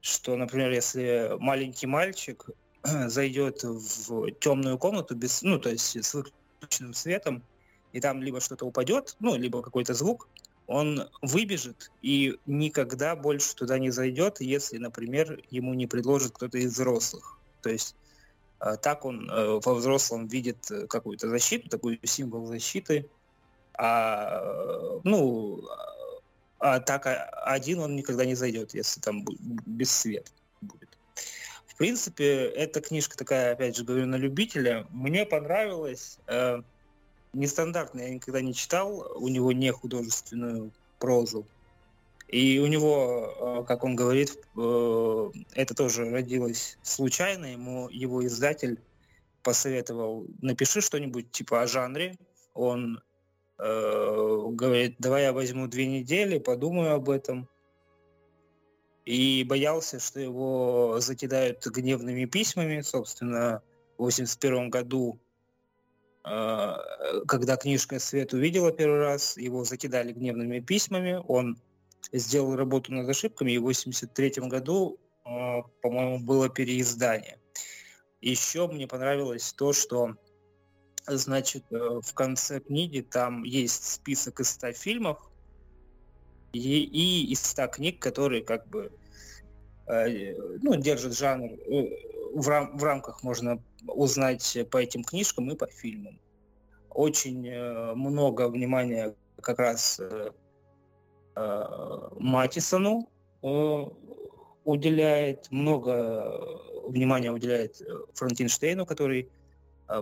что, 0.00 0.36
например, 0.36 0.70
если 0.72 1.32
маленький 1.38 1.86
мальчик 1.86 2.46
зайдет 3.08 3.62
в 3.62 4.30
темную 4.32 4.78
комнату 4.78 5.14
без, 5.14 5.42
ну, 5.42 5.58
то 5.58 5.70
есть 5.70 6.04
с 6.04 6.14
выключенным 6.14 6.94
светом, 6.94 7.42
и 7.92 8.00
там 8.00 8.22
либо 8.22 8.40
что-то 8.40 8.66
упадет, 8.66 9.16
ну, 9.20 9.36
либо 9.36 9.62
какой-то 9.62 9.94
звук, 9.94 10.28
он 10.66 11.08
выбежит 11.20 11.90
и 12.02 12.38
никогда 12.46 13.16
больше 13.16 13.54
туда 13.54 13.78
не 13.78 13.90
зайдет, 13.90 14.40
если, 14.40 14.78
например, 14.78 15.42
ему 15.50 15.74
не 15.74 15.86
предложит 15.86 16.32
кто-то 16.32 16.58
из 16.58 16.72
взрослых. 16.72 17.38
То 17.62 17.70
есть 17.70 17.96
э, 18.60 18.76
так 18.80 19.04
он 19.04 19.28
э, 19.30 19.60
во 19.64 19.74
взрослом 19.74 20.26
видит 20.28 20.70
э, 20.70 20.86
какую-то 20.86 21.28
защиту, 21.28 21.68
такой 21.68 22.00
символ 22.04 22.46
защиты. 22.46 23.08
А, 23.74 25.00
ну, 25.04 25.62
а 26.58 26.80
так 26.80 27.06
один 27.44 27.80
он 27.80 27.96
никогда 27.96 28.24
не 28.24 28.34
зайдет, 28.34 28.74
если 28.74 29.00
там 29.00 29.24
без 29.66 29.90
света 29.90 30.30
будет. 30.60 30.91
Принципе, 31.82 32.44
эта 32.44 32.80
книжка 32.80 33.18
такая, 33.18 33.54
опять 33.54 33.76
же, 33.76 33.82
говорю, 33.82 34.06
на 34.06 34.14
любителя. 34.14 34.86
Мне 34.90 35.26
понравилось. 35.26 36.20
Э, 36.28 36.62
нестандартно, 37.32 38.02
я 38.02 38.10
никогда 38.10 38.40
не 38.40 38.54
читал. 38.54 39.10
У 39.16 39.26
него 39.26 39.50
не 39.50 39.72
художественную 39.72 40.70
прозу. 41.00 41.44
И 42.28 42.60
у 42.60 42.68
него, 42.68 43.34
э, 43.64 43.64
как 43.66 43.82
он 43.82 43.96
говорит, 43.96 44.38
э, 44.56 45.30
это 45.54 45.74
тоже 45.74 46.08
родилось 46.08 46.78
случайно. 46.82 47.46
Ему 47.46 47.88
его 47.88 48.24
издатель 48.24 48.78
посоветовал, 49.42 50.24
напиши 50.40 50.82
что-нибудь 50.82 51.32
типа 51.32 51.62
о 51.62 51.66
жанре. 51.66 52.16
Он 52.54 53.02
э, 53.58 54.46
говорит, 54.52 54.94
давай 55.00 55.24
я 55.24 55.32
возьму 55.32 55.66
две 55.66 55.86
недели, 55.88 56.38
подумаю 56.38 56.94
об 56.94 57.10
этом. 57.10 57.48
И 59.04 59.44
боялся, 59.44 59.98
что 59.98 60.20
его 60.20 61.00
закидают 61.00 61.66
гневными 61.66 62.24
письмами. 62.24 62.80
Собственно, 62.82 63.62
в 63.98 64.02
81 64.02 64.70
году, 64.70 65.18
э, 66.24 66.74
когда 67.26 67.56
книжка 67.56 67.98
«Свет» 67.98 68.32
увидела 68.32 68.70
первый 68.70 69.00
раз, 69.00 69.36
его 69.36 69.64
закидали 69.64 70.12
гневными 70.12 70.60
письмами. 70.60 71.20
Он 71.26 71.58
сделал 72.12 72.54
работу 72.54 72.92
над 72.92 73.08
ошибками, 73.08 73.52
и 73.52 73.58
в 73.58 73.62
83 73.62 74.48
году, 74.48 74.98
э, 75.24 75.62
по-моему, 75.82 76.20
было 76.20 76.48
переиздание. 76.48 77.38
Еще 78.20 78.68
мне 78.68 78.86
понравилось 78.86 79.52
то, 79.52 79.72
что 79.72 80.16
значит, 81.06 81.64
э, 81.72 82.00
в 82.00 82.14
конце 82.14 82.60
книги 82.60 83.00
там 83.00 83.42
есть 83.42 83.94
список 83.94 84.38
из 84.38 84.50
100 84.50 84.72
фильмов 84.74 85.31
и, 86.52 86.84
и 86.84 87.32
из 87.32 87.42
100 87.42 87.68
книг, 87.68 87.98
которые 88.00 88.42
как 88.42 88.66
бы 88.68 88.92
э, 89.86 90.34
ну, 90.62 90.76
держат 90.76 91.16
жанр. 91.16 91.50
В, 92.34 92.48
рам, 92.48 92.76
в 92.78 92.82
рамках 92.82 93.22
можно 93.22 93.62
узнать 93.86 94.58
по 94.70 94.78
этим 94.78 95.04
книжкам 95.04 95.50
и 95.50 95.56
по 95.56 95.66
фильмам. 95.66 96.18
Очень 96.88 97.50
много 97.94 98.48
внимания 98.48 99.14
как 99.40 99.58
раз 99.58 100.00
Э, 101.34 102.08
Матисону 102.18 103.08
э, 103.42 103.84
уделяет, 104.64 105.50
много 105.50 106.60
внимания 106.86 107.32
уделяет 107.32 107.80
э, 107.80 107.84
Франкенштейну, 108.14 108.86
который 108.86 109.30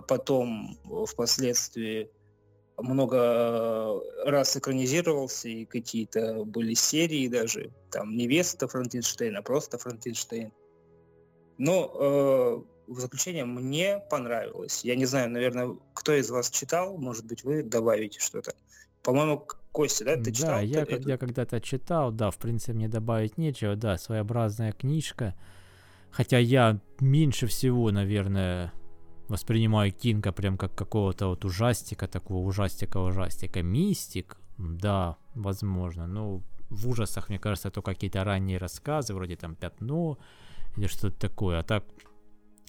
потом 0.07 0.77
впоследствии 1.05 2.09
много 2.81 4.01
раз 4.25 4.57
экранизировался, 4.57 5.49
и 5.49 5.65
какие-то 5.65 6.43
были 6.45 6.73
серии 6.73 7.27
даже, 7.27 7.71
там 7.91 8.15
невеста 8.15 8.67
Франкенштейна, 8.67 9.41
просто 9.41 9.77
Франкенштейн. 9.77 10.51
Но 11.57 11.91
э, 11.93 12.91
в 12.91 12.99
заключение 12.99 13.45
мне 13.45 13.99
понравилось. 14.09 14.83
Я 14.83 14.95
не 14.95 15.05
знаю, 15.05 15.29
наверное, 15.29 15.77
кто 15.93 16.13
из 16.13 16.29
вас 16.29 16.49
читал, 16.49 16.97
может 16.97 17.25
быть, 17.25 17.43
вы 17.43 17.63
добавите 17.63 18.19
что-то. 18.19 18.53
По-моему, 19.03 19.47
Костя, 19.71 20.05
да, 20.05 20.17
ты 20.17 20.31
читал? 20.31 20.55
Да, 20.55 20.61
я, 20.61 20.81
эту? 20.81 21.07
я 21.07 21.17
когда-то 21.17 21.61
читал, 21.61 22.11
да, 22.11 22.29
в 22.29 22.37
принципе, 22.37 22.73
мне 22.73 22.87
добавить 22.87 23.37
нечего, 23.37 23.75
да, 23.75 23.97
своеобразная 23.97 24.73
книжка. 24.73 25.35
Хотя 26.11 26.37
я 26.37 26.79
меньше 26.99 27.47
всего, 27.47 27.89
наверное, 27.91 28.73
воспринимаю 29.31 29.91
Кинга 29.91 30.31
прям 30.31 30.57
как 30.57 30.75
какого-то 30.75 31.27
вот 31.27 31.45
ужастика, 31.45 32.07
такого 32.07 32.45
ужастика-ужастика. 32.45 33.63
Мистик, 33.63 34.37
да, 34.57 35.17
возможно, 35.35 36.05
но 36.07 36.41
в 36.69 36.87
ужасах, 36.87 37.29
мне 37.29 37.39
кажется, 37.39 37.69
это 37.69 37.81
какие-то 37.81 38.23
ранние 38.23 38.57
рассказы, 38.57 39.13
вроде 39.13 39.35
там 39.35 39.55
«Пятно» 39.55 40.17
или 40.77 40.87
что-то 40.87 41.17
такое. 41.19 41.59
А 41.59 41.63
так, 41.63 41.85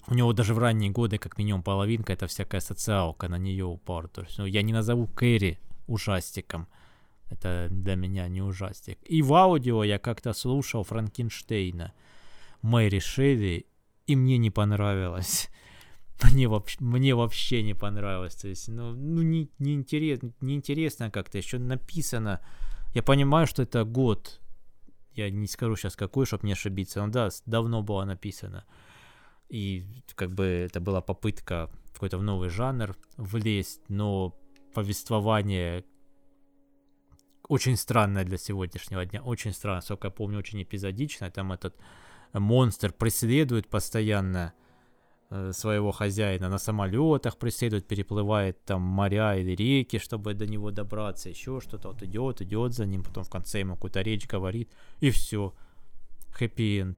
у 0.07 0.13
него 0.13 0.33
даже 0.33 0.53
в 0.53 0.59
ранние 0.59 0.89
годы, 0.89 1.17
как 1.17 1.37
минимум 1.37 1.63
половинка, 1.63 2.13
это 2.13 2.27
всякая 2.27 2.61
социалка, 2.61 3.27
на 3.27 3.37
нее 3.37 3.65
упор. 3.65 4.07
То 4.07 4.21
есть, 4.21 4.37
ну, 4.37 4.45
я 4.45 4.61
не 4.61 4.73
назову 4.73 5.07
Кэрри 5.07 5.59
ужастиком. 5.87 6.67
Это 7.29 7.67
для 7.69 7.95
меня 7.95 8.27
не 8.27 8.41
ужастик. 8.41 8.99
И 9.03 9.21
в 9.21 9.33
аудио 9.33 9.83
я 9.83 9.99
как-то 9.99 10.33
слушал 10.33 10.83
Франкенштейна 10.83 11.93
Мэри 12.61 12.99
Шелли, 12.99 13.65
и 14.07 14.15
мне 14.15 14.37
не 14.37 14.51
понравилось. 14.51 15.49
Мне 16.23 16.47
вообще, 16.47 16.77
мне 16.79 17.15
вообще 17.15 17.63
не 17.63 17.73
понравилось. 17.73 18.35
То 18.35 18.47
есть, 18.47 18.67
ну, 18.67 18.93
ну 18.93 19.21
не, 19.21 19.49
не, 19.59 19.73
интересно, 19.73 20.33
не 20.41 20.55
интересно 20.55 21.11
как-то. 21.11 21.37
Еще 21.37 21.59
написано. 21.59 22.41
Я 22.93 23.03
понимаю, 23.03 23.47
что 23.47 23.63
это 23.63 23.83
год. 23.83 24.39
Я 25.13 25.29
не 25.29 25.47
скажу 25.47 25.75
сейчас 25.75 25.95
какой, 25.95 26.25
чтобы 26.25 26.47
не 26.47 26.53
ошибиться. 26.53 27.05
Но 27.05 27.11
да, 27.11 27.29
давно 27.45 27.81
было 27.81 28.05
написано. 28.05 28.65
И 29.49 29.85
как 30.15 30.31
бы 30.31 30.45
это 30.45 30.79
была 30.79 31.01
попытка 31.01 31.69
в 31.85 31.93
какой-то 31.93 32.19
новый 32.19 32.49
жанр 32.49 32.95
влезть, 33.17 33.81
но 33.89 34.35
повествование 34.73 35.83
очень 37.47 37.77
странное 37.77 38.23
для 38.23 38.37
сегодняшнего 38.37 39.05
дня, 39.05 39.21
очень 39.21 39.53
странно, 39.53 39.81
сколько 39.81 40.07
я 40.07 40.11
помню, 40.11 40.39
очень 40.39 40.63
эпизодичное, 40.63 41.29
там 41.29 41.51
этот 41.51 41.75
монстр 42.33 42.91
преследует 42.91 43.67
постоянно 43.67 44.53
своего 45.51 45.91
хозяина 45.91 46.49
на 46.49 46.57
самолетах 46.57 47.37
преследует, 47.37 47.87
переплывает 47.87 48.63
там 48.65 48.81
моря 48.81 49.35
или 49.35 49.55
реки, 49.55 49.99
чтобы 49.99 50.33
до 50.33 50.45
него 50.45 50.71
добраться, 50.71 51.29
еще 51.29 51.59
что-то, 51.59 51.89
вот 51.89 52.03
идет, 52.03 52.41
идет 52.41 52.73
за 52.73 52.85
ним, 52.85 53.03
потом 53.03 53.23
в 53.23 53.29
конце 53.29 53.59
ему 53.59 53.75
какую-то 53.75 54.01
речь 54.01 54.27
говорит, 54.27 54.69
и 55.01 55.09
все, 55.09 55.53
хэппи-энд. 56.31 56.97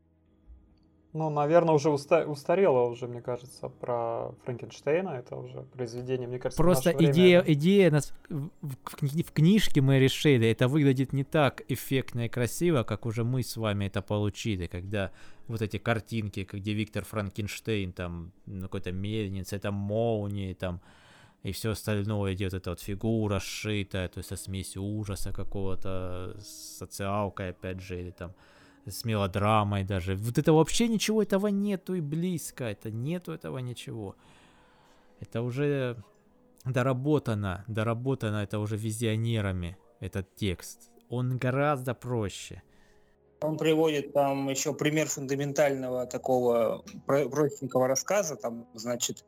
Ну, 1.16 1.30
наверное, 1.30 1.74
уже 1.74 1.92
уста- 1.92 2.26
устарело 2.26 2.90
уже, 2.90 3.08
мне 3.08 3.22
кажется, 3.22 3.70
про 3.70 4.34
Франкенштейна. 4.44 5.12
Это 5.12 5.38
уже 5.38 5.62
произведение, 5.62 6.28
мне 6.28 6.40
кажется, 6.40 6.62
Просто 6.62 6.92
идея, 6.92 7.42
время... 7.42 7.54
идея 7.54 7.92
нас 7.92 8.14
в, 8.28 8.50
в, 8.62 9.24
в 9.24 9.32
книжке 9.32 9.80
мы 9.80 9.98
решили, 9.98 10.46
это 10.50 10.68
выглядит 10.68 11.14
не 11.14 11.24
так 11.24 11.64
эффектно 11.70 12.26
и 12.26 12.28
красиво, 12.28 12.84
как 12.84 13.06
уже 13.06 13.24
мы 13.24 13.44
с 13.44 13.56
вами 13.56 13.86
это 13.86 14.02
получили, 14.02 14.68
когда 14.68 15.12
вот 15.48 15.62
эти 15.62 15.78
картинки, 15.78 16.46
где 16.52 16.74
Виктор 16.74 17.06
Франкенштейн, 17.06 17.94
там, 17.94 18.34
ну, 18.46 18.64
какой-то 18.64 18.92
мельница, 18.92 19.56
это 19.56 19.72
молнии, 19.72 20.54
там, 20.54 20.82
и 21.44 21.54
все 21.54 21.70
остальное 21.70 22.34
идет, 22.34 22.54
эта 22.54 22.72
вот 22.72 22.82
фигура 22.82 23.40
сшитая, 23.40 24.10
то 24.10 24.18
есть 24.18 24.28
со 24.28 24.36
смесью 24.36 24.84
ужаса 24.84 25.32
какого-то, 25.32 26.36
социалкой, 26.42 27.52
опять 27.52 27.80
же, 27.80 28.02
или 28.02 28.12
там 28.12 28.34
с 28.86 29.06
мелодрамой 29.06 29.84
даже. 29.84 30.16
Вот 30.16 30.38
это 30.38 30.54
вообще 30.54 30.88
ничего 30.88 31.22
этого 31.22 31.48
нету 31.48 31.96
и 31.96 32.02
близко. 32.02 32.66
Это 32.66 32.92
нету 32.92 33.32
этого 33.32 33.58
ничего. 33.60 34.16
Это 35.20 35.42
уже 35.42 35.98
доработано, 36.66 37.64
доработано 37.68 38.38
это 38.38 38.60
уже 38.60 38.78
визионерами, 38.78 39.78
этот 40.00 40.36
текст. 40.36 40.92
Он 41.10 41.38
гораздо 41.38 41.94
проще. 41.94 42.62
Он 43.42 43.58
приводит 43.58 44.14
там 44.14 44.50
еще 44.50 44.74
пример 44.74 45.08
фундаментального 45.08 46.08
такого 46.08 46.84
простенького 47.06 47.88
рассказа. 47.88 48.36
Там, 48.36 48.68
значит, 48.74 49.26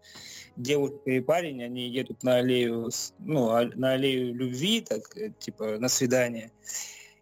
девушка 0.56 1.12
и 1.12 1.20
парень, 1.20 1.64
они 1.64 1.88
едут 1.90 2.24
на 2.24 2.38
аллею, 2.38 2.90
ну, 3.20 3.50
а, 3.50 3.66
на 3.76 3.92
аллею 3.92 4.34
любви, 4.34 4.82
так, 4.82 5.16
э, 5.18 5.32
типа, 5.38 5.78
на 5.78 5.90
свидание. 5.90 6.52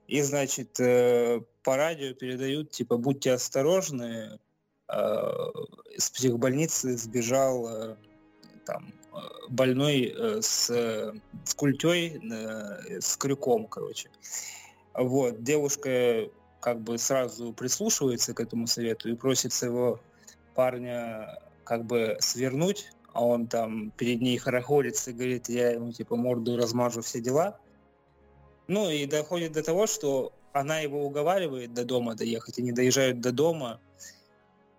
И, 0.08 0.22
значит, 0.22 0.80
э, 0.80 1.42
по 1.66 1.76
радио 1.76 2.14
передают, 2.14 2.70
типа, 2.70 2.98
будьте 2.98 3.34
осторожны, 3.34 4.40
э, 4.88 5.22
из 5.92 6.10
психбольницы 6.12 6.96
сбежал 6.96 7.68
э, 7.68 7.96
там 8.66 8.94
больной 9.50 10.14
с, 10.42 10.70
с 10.70 11.54
культей, 11.56 12.20
с 13.00 13.16
крюком, 13.18 13.68
короче. 13.68 14.10
Вот, 14.94 15.44
девушка 15.44 16.30
как 16.60 16.82
бы 16.82 16.98
сразу 16.98 17.54
прислушивается 17.54 18.34
к 18.34 18.40
этому 18.40 18.68
совету 18.68 19.10
и 19.10 19.16
просит 19.16 19.54
своего 19.54 20.00
парня 20.56 21.40
как 21.64 21.86
бы 21.86 22.18
свернуть, 22.20 22.90
а 23.14 23.24
он 23.26 23.48
там 23.48 23.92
перед 23.92 24.22
ней 24.22 24.38
хорохорится 24.38 25.12
и 25.12 25.14
говорит, 25.14 25.48
я 25.48 25.72
ему 25.72 25.92
типа 25.92 26.16
морду 26.16 26.58
размажу, 26.58 27.02
все 27.02 27.22
дела. 27.22 27.60
Ну 28.68 28.90
и 28.90 29.06
доходит 29.06 29.54
до 29.54 29.64
того, 29.64 29.88
что 29.88 30.34
она 30.56 30.80
его 30.80 31.06
уговаривает 31.06 31.74
до 31.74 31.84
дома 31.84 32.16
доехать, 32.16 32.60
они 32.60 32.72
доезжают 32.72 33.20
до 33.20 33.34
дома, 33.34 33.82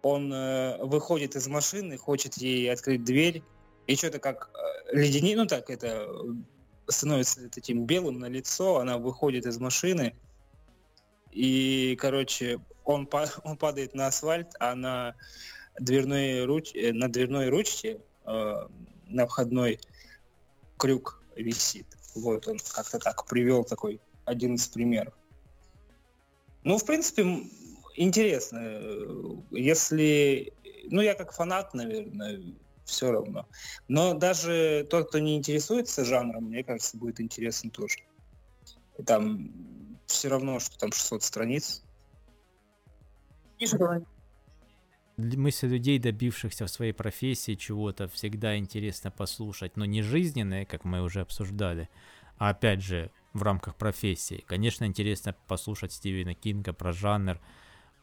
он 0.03 0.33
э, 0.33 0.83
выходит 0.83 1.37
из 1.37 1.49
машины, 1.49 1.99
хочет 1.99 2.35
ей 2.39 2.73
открыть 2.73 3.05
дверь, 3.05 3.43
и 3.87 3.95
что-то 3.95 4.19
как 4.19 4.51
э, 4.55 4.97
ледени, 4.97 5.35
ну 5.35 5.47
так 5.47 5.69
это 5.69 6.09
становится 6.89 7.51
таким 7.51 7.85
белым 7.85 8.21
на 8.21 8.27
лицо, 8.27 8.79
она 8.79 8.97
выходит 8.97 9.45
из 9.45 9.59
машины, 9.59 10.17
и, 11.31 11.95
короче, 12.01 12.59
он, 12.85 13.07
он 13.45 13.59
падает 13.59 13.95
на 13.95 14.07
асфальт, 14.07 14.55
а 14.59 14.75
на 14.75 15.15
дверной, 15.79 16.47
руч... 16.47 16.75
Э, 16.75 16.95
на 16.95 17.13
дверной 17.13 17.51
ручке, 17.51 18.01
э, 18.25 18.67
на 19.09 19.27
входной 19.27 19.79
крюк 20.79 21.23
висит. 21.37 21.87
Вот 22.15 22.49
он 22.49 22.57
как-то 22.73 22.99
так 22.99 23.27
привел 23.27 23.63
такой 23.63 24.01
один 24.25 24.55
из 24.55 24.67
примеров. 24.69 25.13
Ну, 26.67 26.79
в 26.79 26.85
принципе, 26.85 27.23
интересно. 27.95 28.59
Если... 29.53 30.53
Ну, 30.91 31.01
я 31.01 31.15
как 31.15 31.33
фанат, 31.33 31.73
наверное, 31.75 32.43
все 32.85 33.13
равно. 33.13 33.47
Но 33.87 34.15
даже 34.15 34.85
тот, 34.91 35.09
кто 35.09 35.21
не 35.21 35.37
интересуется 35.37 36.05
жанром, 36.05 36.47
мне 36.47 36.65
кажется, 36.65 36.97
будет 36.97 37.21
интересен 37.21 37.71
тоже. 37.71 37.99
И 38.99 39.05
там 39.05 39.49
все 40.07 40.29
равно, 40.29 40.59
что 40.59 40.77
там 40.77 40.91
600 40.91 41.23
страниц. 41.23 41.85
Мысли 45.17 45.69
людей, 45.69 46.01
добившихся 46.01 46.67
в 46.67 46.71
своей 46.71 46.93
профессии 46.93 47.55
чего-то, 47.55 48.09
всегда 48.09 48.59
интересно 48.59 49.13
послушать, 49.13 49.77
но 49.77 49.85
не 49.85 50.03
жизненные, 50.03 50.67
как 50.67 50.85
мы 50.85 51.01
уже 51.01 51.21
обсуждали, 51.21 51.89
а 52.39 52.49
опять 52.51 52.83
же 52.83 53.13
в 53.37 53.43
рамках 53.43 53.77
профессии. 53.77 54.45
Конечно, 54.47 54.85
интересно 54.85 55.35
послушать 55.47 55.93
Стивена 55.93 56.35
Кинга 56.35 56.73
про 56.73 56.93
жанр, 56.93 57.39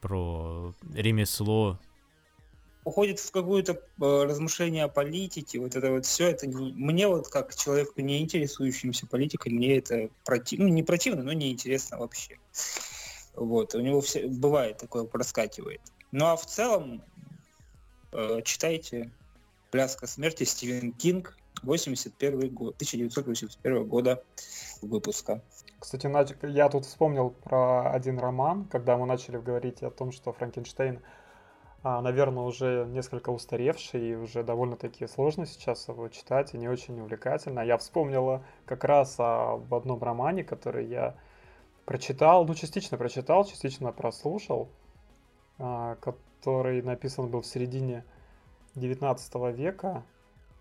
про 0.01 0.73
ремесло, 0.93 1.79
уходит 2.84 3.19
в 3.19 3.31
какое-то 3.31 3.73
э, 3.73 4.23
размышление 4.23 4.84
о 4.84 4.89
политике, 4.89 5.59
вот 5.59 5.75
это 5.75 5.91
вот 5.91 6.05
все, 6.05 6.29
это 6.29 6.47
не... 6.47 6.73
мне 6.73 7.07
вот 7.07 7.27
как 7.29 7.55
человеку, 7.55 8.01
не 8.01 8.21
интересующимся 8.21 9.07
политикой, 9.07 9.53
мне 9.53 9.77
это 9.77 10.09
противно, 10.25 10.67
ну 10.67 10.73
не 10.73 10.84
противно, 10.84 11.23
но 11.23 11.34
не 11.34 11.51
интересно 11.51 11.97
вообще. 11.97 12.38
Вот, 13.36 13.73
у 13.73 13.79
него 13.79 14.01
все, 14.01 14.27
бывает 14.27 14.77
такое, 14.77 15.05
проскакивает. 15.05 15.81
Ну 16.11 16.25
а 16.25 16.36
в 16.36 16.45
целом, 16.45 17.03
э, 18.11 18.41
читайте 18.43 19.11
«Пляска 19.71 20.05
смерти» 20.05 20.43
Стивен 20.43 20.91
Кинг, 20.91 21.38
81 21.64 22.53
год, 22.53 22.76
1981 22.76 23.88
года 23.88 24.24
выпуска. 24.82 25.41
Кстати, 25.80 26.07
я 26.47 26.70
тут 26.70 26.86
вспомнил 26.86 27.32
про 27.32 27.91
один 27.91 28.20
роман, 28.20 28.66
когда 28.66 28.97
мы 28.97 29.05
начали 29.05 29.38
говорить 29.38 29.84
о 29.84 29.89
том, 29.89 30.11
что 30.11 30.32
Франкенштейн 30.32 30.99
а, 31.86 32.01
наверное, 32.01 32.43
уже 32.43 32.86
несколько 32.88 33.30
устаревший 33.30 34.11
и 34.11 34.16
уже 34.16 34.41
довольно-таки 34.41 35.05
сложно 35.05 35.45
сейчас 35.45 35.89
его 35.89 36.07
читать 36.07 36.53
и 36.53 36.57
не 36.57 36.70
очень 36.70 36.97
увлекательно. 37.01 37.59
Я 37.59 37.78
вспомнила 37.78 38.41
как 38.66 38.86
раз 38.86 39.16
об 39.18 39.74
одном 39.74 40.01
романе, 40.01 40.45
который 40.45 40.86
я 40.86 41.18
прочитал, 41.84 42.45
ну, 42.45 42.55
частично 42.55 42.97
прочитал, 42.97 43.43
частично 43.43 43.91
прослушал, 43.91 44.70
а, 45.59 45.95
который 45.95 46.82
написан 46.82 47.28
был 47.30 47.41
в 47.41 47.45
середине 47.45 48.05
19 48.76 49.51
века, 49.51 50.05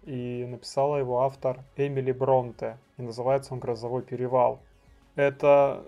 и 0.04 0.44
написала 0.48 0.96
его 0.96 1.22
автор 1.22 1.60
Эмили 1.76 2.12
Бронте, 2.12 2.78
и 2.98 3.02
называется 3.02 3.54
он 3.54 3.60
«Грозовой 3.60 4.02
перевал». 4.02 4.60
Это 5.14 5.84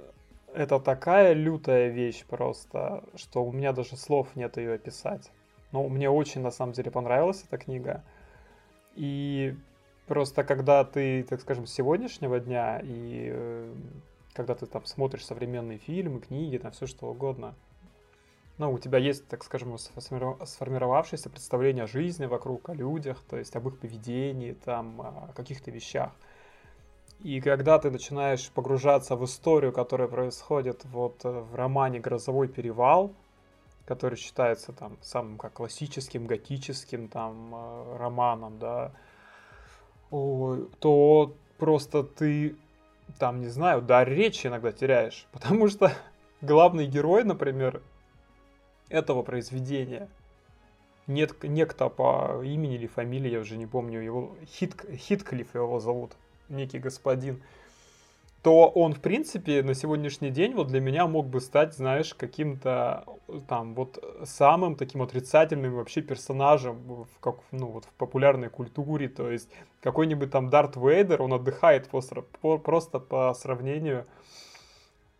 это 0.54 0.78
такая 0.78 1.32
лютая 1.32 1.88
вещь 1.88 2.24
просто, 2.24 3.02
что 3.16 3.44
у 3.44 3.50
меня 3.50 3.72
даже 3.72 3.96
слов 3.96 4.28
нет 4.36 4.56
ее 4.56 4.74
описать. 4.74 5.30
Но 5.72 5.88
мне 5.88 6.08
очень, 6.08 6.42
на 6.42 6.52
самом 6.52 6.72
деле, 6.72 6.92
понравилась 6.92 7.44
эта 7.44 7.58
книга. 7.58 8.04
И 8.94 9.56
просто 10.06 10.44
когда 10.44 10.84
ты, 10.84 11.24
так 11.24 11.40
скажем, 11.40 11.66
с 11.66 11.72
сегодняшнего 11.72 12.38
дня, 12.38 12.80
и 12.80 13.30
э, 13.32 13.74
когда 14.32 14.54
ты 14.54 14.66
там 14.66 14.84
смотришь 14.84 15.24
современные 15.24 15.78
фильмы, 15.78 16.20
книги, 16.20 16.58
там 16.58 16.70
все 16.70 16.86
что 16.86 17.06
угодно, 17.06 17.56
ну, 18.58 18.72
у 18.72 18.78
тебя 18.78 18.98
есть, 18.98 19.26
так 19.28 19.44
скажем, 19.44 19.76
сформировавшееся 19.78 21.30
представление 21.30 21.84
о 21.84 21.88
жизни 21.88 22.26
вокруг, 22.26 22.68
о 22.68 22.74
людях, 22.74 23.22
то 23.28 23.36
есть 23.36 23.56
об 23.56 23.68
их 23.68 23.78
поведении, 23.78 24.52
там, 24.52 25.00
о 25.00 25.32
каких-то 25.34 25.70
вещах– 25.70 26.12
и 27.24 27.40
когда 27.40 27.78
ты 27.78 27.90
начинаешь 27.90 28.50
погружаться 28.50 29.16
в 29.16 29.24
историю, 29.24 29.72
которая 29.72 30.08
происходит 30.08 30.84
вот 30.84 31.24
э, 31.24 31.30
в 31.30 31.54
романе 31.54 31.98
«Грозовой 31.98 32.48
перевал», 32.48 33.14
который 33.86 34.16
считается 34.16 34.72
там 34.72 34.98
самым 35.00 35.38
как 35.38 35.54
классическим, 35.54 36.26
готическим 36.26 37.08
там 37.08 37.54
э, 37.54 37.96
романом, 37.96 38.58
да, 38.58 38.92
то 40.10 41.34
просто 41.56 42.02
ты 42.02 42.56
там, 43.18 43.40
не 43.40 43.48
знаю, 43.48 43.80
дар 43.80 44.06
речи 44.06 44.46
иногда 44.46 44.70
теряешь. 44.70 45.26
Потому 45.32 45.68
что 45.68 45.92
главный 46.42 46.86
герой, 46.86 47.24
например, 47.24 47.80
этого 48.88 49.22
произведения, 49.22 50.08
нет, 51.06 51.42
некто 51.42 51.88
по 51.88 52.42
имени 52.42 52.76
или 52.76 52.86
фамилии, 52.86 53.30
я 53.30 53.40
уже 53.40 53.56
не 53.56 53.66
помню, 53.66 54.00
его 54.00 54.36
Хит, 54.46 54.74
Хитклифф 54.90 55.54
его 55.54 55.80
зовут 55.80 56.12
некий 56.48 56.78
господин, 56.78 57.42
то 58.44 58.68
он, 58.68 58.92
в 58.92 59.00
принципе, 59.00 59.62
на 59.62 59.74
сегодняшний 59.74 60.28
день 60.28 60.52
вот 60.52 60.66
для 60.66 60.80
меня 60.80 61.06
мог 61.06 61.26
бы 61.26 61.40
стать, 61.40 61.74
знаешь, 61.74 62.12
каким-то 62.12 63.06
там 63.48 63.74
вот 63.74 64.04
самым 64.24 64.76
таким 64.76 65.00
отрицательным 65.00 65.74
вообще 65.74 66.02
персонажем 66.02 66.76
в, 66.76 67.08
как, 67.20 67.36
ну, 67.52 67.68
вот 67.68 67.86
в 67.86 67.92
популярной 67.94 68.50
культуре. 68.50 69.08
То 69.08 69.30
есть 69.30 69.48
какой-нибудь 69.80 70.30
там 70.30 70.50
Дарт 70.50 70.76
Вейдер, 70.76 71.22
он 71.22 71.32
отдыхает 71.32 71.88
просто, 71.88 72.20
просто 72.20 72.98
по 72.98 73.32
сравнению 73.32 74.04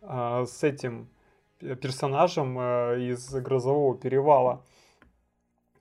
э, 0.03 0.45
с 0.47 0.63
этим 0.63 1.07
персонажем 1.59 2.57
э, 2.59 3.11
из 3.11 3.29
Грозового 3.33 3.97
перевала. 3.97 4.63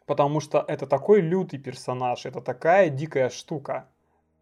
Потому 0.06 0.40
что 0.40 0.64
это 0.68 0.86
такой 0.86 1.20
лютый 1.20 1.58
персонаж, 1.58 2.26
это 2.26 2.40
такая 2.40 2.90
дикая 2.90 3.30
штука. 3.30 3.88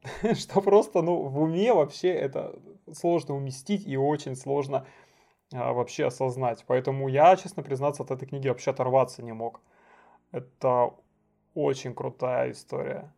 что 0.34 0.60
просто, 0.60 1.02
ну, 1.02 1.22
в 1.22 1.40
уме 1.40 1.72
вообще 1.72 2.08
это 2.08 2.58
сложно 2.92 3.36
уместить 3.36 3.86
и 3.86 3.96
очень 3.96 4.36
сложно 4.36 4.86
а, 5.52 5.72
вообще 5.72 6.06
осознать. 6.06 6.64
Поэтому 6.66 7.08
я, 7.08 7.36
честно 7.36 7.62
признаться, 7.62 8.02
от 8.02 8.10
этой 8.10 8.26
книги 8.26 8.48
вообще 8.48 8.70
оторваться 8.70 9.22
не 9.22 9.32
мог. 9.32 9.60
Это 10.32 10.94
очень 11.54 11.94
крутая 11.94 12.52
история. 12.52 13.12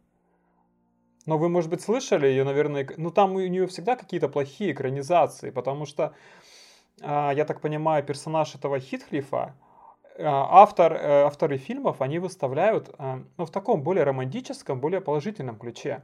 Но 1.27 1.39
вы, 1.39 1.49
может 1.49 1.71
быть, 1.71 1.81
слышали 1.81 2.27
ее, 2.27 2.45
наверное, 2.45 2.87
ну 2.99 3.11
там 3.11 3.35
у 3.35 3.41
нее 3.41 3.67
всегда 3.67 3.97
какие-то 3.97 4.29
плохие 4.29 4.73
экранизации, 4.73 5.51
потому 5.51 5.87
что, 5.87 6.15
я 7.01 7.45
так 7.45 7.61
понимаю, 7.61 8.05
персонаж 8.05 8.55
этого 8.55 8.79
Хитхлифа, 8.81 9.55
а, 10.17 10.63
автор, 10.63 10.93
э, 10.93 11.23
авторы 11.25 11.57
фильмов, 11.57 12.01
они 12.01 12.19
выставляют 12.19 12.95
а, 12.99 13.21
ну, 13.37 13.47
в 13.47 13.51
таком 13.51 13.83
более 13.83 14.05
романтическом, 14.05 14.81
более 14.81 15.01
положительном 15.01 15.59
ключе. 15.59 16.03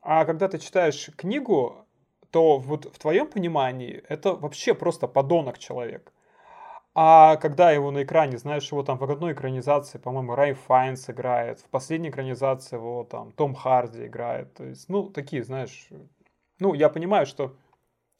А 0.00 0.24
когда 0.24 0.48
ты 0.48 0.58
читаешь 0.58 1.10
книгу, 1.16 1.86
то 2.30 2.58
вот 2.58 2.86
в 2.86 2.98
твоем 2.98 3.26
понимании 3.28 4.02
это 4.08 4.32
вообще 4.34 4.72
просто 4.74 5.08
подонок 5.08 5.58
человек. 5.58 6.12
А 6.94 7.36
когда 7.36 7.70
его 7.70 7.90
на 7.90 8.02
экране, 8.02 8.38
знаешь, 8.38 8.70
его 8.70 8.82
там 8.82 8.98
в 8.98 9.04
одной 9.04 9.32
экранизации, 9.34 9.98
по-моему, 9.98 10.34
Рай 10.34 10.54
Файнс 10.54 11.08
играет, 11.10 11.60
в 11.60 11.68
последней 11.68 12.10
экранизации 12.10 12.76
его 12.76 13.04
там 13.04 13.32
Том 13.32 13.54
Харди 13.54 14.06
играет. 14.06 14.54
То 14.54 14.64
есть, 14.64 14.88
ну, 14.88 15.08
такие, 15.08 15.42
знаешь, 15.42 15.88
ну, 16.58 16.74
я 16.74 16.88
понимаю, 16.88 17.26
что 17.26 17.54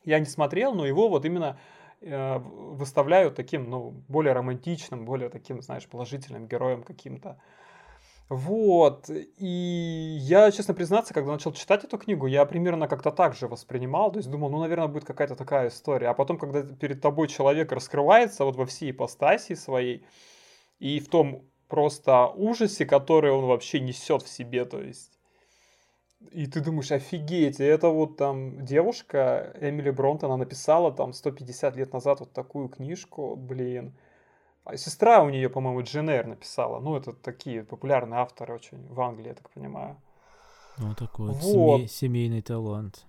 я 0.04 0.18
не 0.18 0.26
смотрел, 0.26 0.74
но 0.74 0.86
его 0.86 1.08
вот 1.08 1.24
именно 1.24 1.58
э, 2.00 2.38
выставляют 2.38 3.34
таким, 3.34 3.70
ну, 3.70 3.90
более 4.08 4.32
романтичным, 4.32 5.04
более 5.04 5.28
таким, 5.28 5.62
знаешь, 5.62 5.86
положительным 5.88 6.46
героем 6.46 6.82
каким-то. 6.82 7.38
Вот, 8.28 9.10
и 9.10 10.16
я, 10.20 10.50
честно 10.50 10.72
признаться, 10.72 11.12
когда 11.12 11.32
начал 11.32 11.52
читать 11.52 11.84
эту 11.84 11.98
книгу, 11.98 12.26
я 12.26 12.46
примерно 12.46 12.88
как-то 12.88 13.10
так 13.10 13.34
же 13.34 13.46
воспринимал, 13.46 14.10
то 14.10 14.20
есть 14.20 14.30
думал, 14.30 14.48
ну, 14.48 14.60
наверное, 14.60 14.88
будет 14.88 15.04
какая-то 15.04 15.36
такая 15.36 15.68
история. 15.68 16.08
А 16.08 16.14
потом, 16.14 16.38
когда 16.38 16.62
перед 16.62 17.02
тобой 17.02 17.28
человек 17.28 17.72
раскрывается 17.72 18.46
вот 18.46 18.56
во 18.56 18.64
всей 18.64 18.90
ипостаси 18.92 19.54
своей, 19.54 20.06
и 20.78 20.98
в 20.98 21.08
том 21.08 21.44
просто 21.68 22.26
ужасе, 22.28 22.86
который 22.86 23.32
он 23.32 23.44
вообще 23.44 23.80
несет 23.80 24.22
в 24.22 24.28
себе, 24.28 24.64
то 24.64 24.80
есть 24.80 25.18
и 26.30 26.46
ты 26.46 26.60
думаешь, 26.60 26.92
офигеть, 26.92 27.60
это 27.60 27.88
вот 27.88 28.16
там 28.16 28.64
девушка, 28.64 29.54
Эмили 29.60 29.90
Бронт, 29.90 30.24
она 30.24 30.36
написала 30.36 30.92
там 30.92 31.12
150 31.12 31.76
лет 31.76 31.92
назад 31.92 32.20
вот 32.20 32.32
такую 32.32 32.68
книжку, 32.68 33.36
блин. 33.36 33.94
А 34.64 34.76
сестра 34.76 35.22
у 35.22 35.28
нее, 35.28 35.50
по-моему, 35.50 35.82
Дженер 35.82 36.26
написала. 36.26 36.78
Ну, 36.80 36.96
это 36.96 37.12
такие 37.12 37.64
популярные 37.64 38.20
авторы 38.20 38.54
очень 38.54 38.86
в 38.88 39.00
Англии, 39.00 39.28
я 39.28 39.34
так 39.34 39.50
понимаю. 39.50 39.96
Ну, 40.78 40.94
такой 40.94 41.28
вот, 41.28 41.42
вот. 41.42 41.90
семейный 41.90 42.42
талант. 42.42 43.06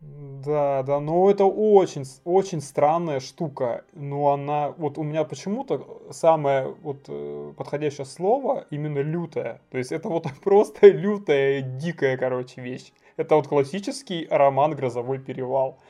Да, 0.00 0.84
да, 0.84 1.00
но 1.00 1.28
это 1.28 1.44
очень, 1.44 2.04
очень 2.24 2.60
странная 2.60 3.18
штука. 3.18 3.84
Но 3.92 4.28
она, 4.28 4.70
вот 4.70 4.96
у 4.96 5.02
меня 5.02 5.24
почему-то 5.24 6.02
самое 6.12 6.68
вот 6.82 7.06
э, 7.08 7.52
подходящее 7.56 8.06
слово 8.06 8.64
именно 8.70 9.00
лютая. 9.00 9.60
То 9.70 9.78
есть 9.78 9.90
это 9.90 10.08
вот 10.08 10.26
просто 10.44 10.88
лютая, 10.88 11.62
дикая, 11.62 12.16
короче, 12.16 12.60
вещь. 12.60 12.92
Это 13.16 13.34
вот 13.34 13.48
классический 13.48 14.28
роман 14.30 14.76
«Грозовой 14.76 15.18
перевал». 15.18 15.80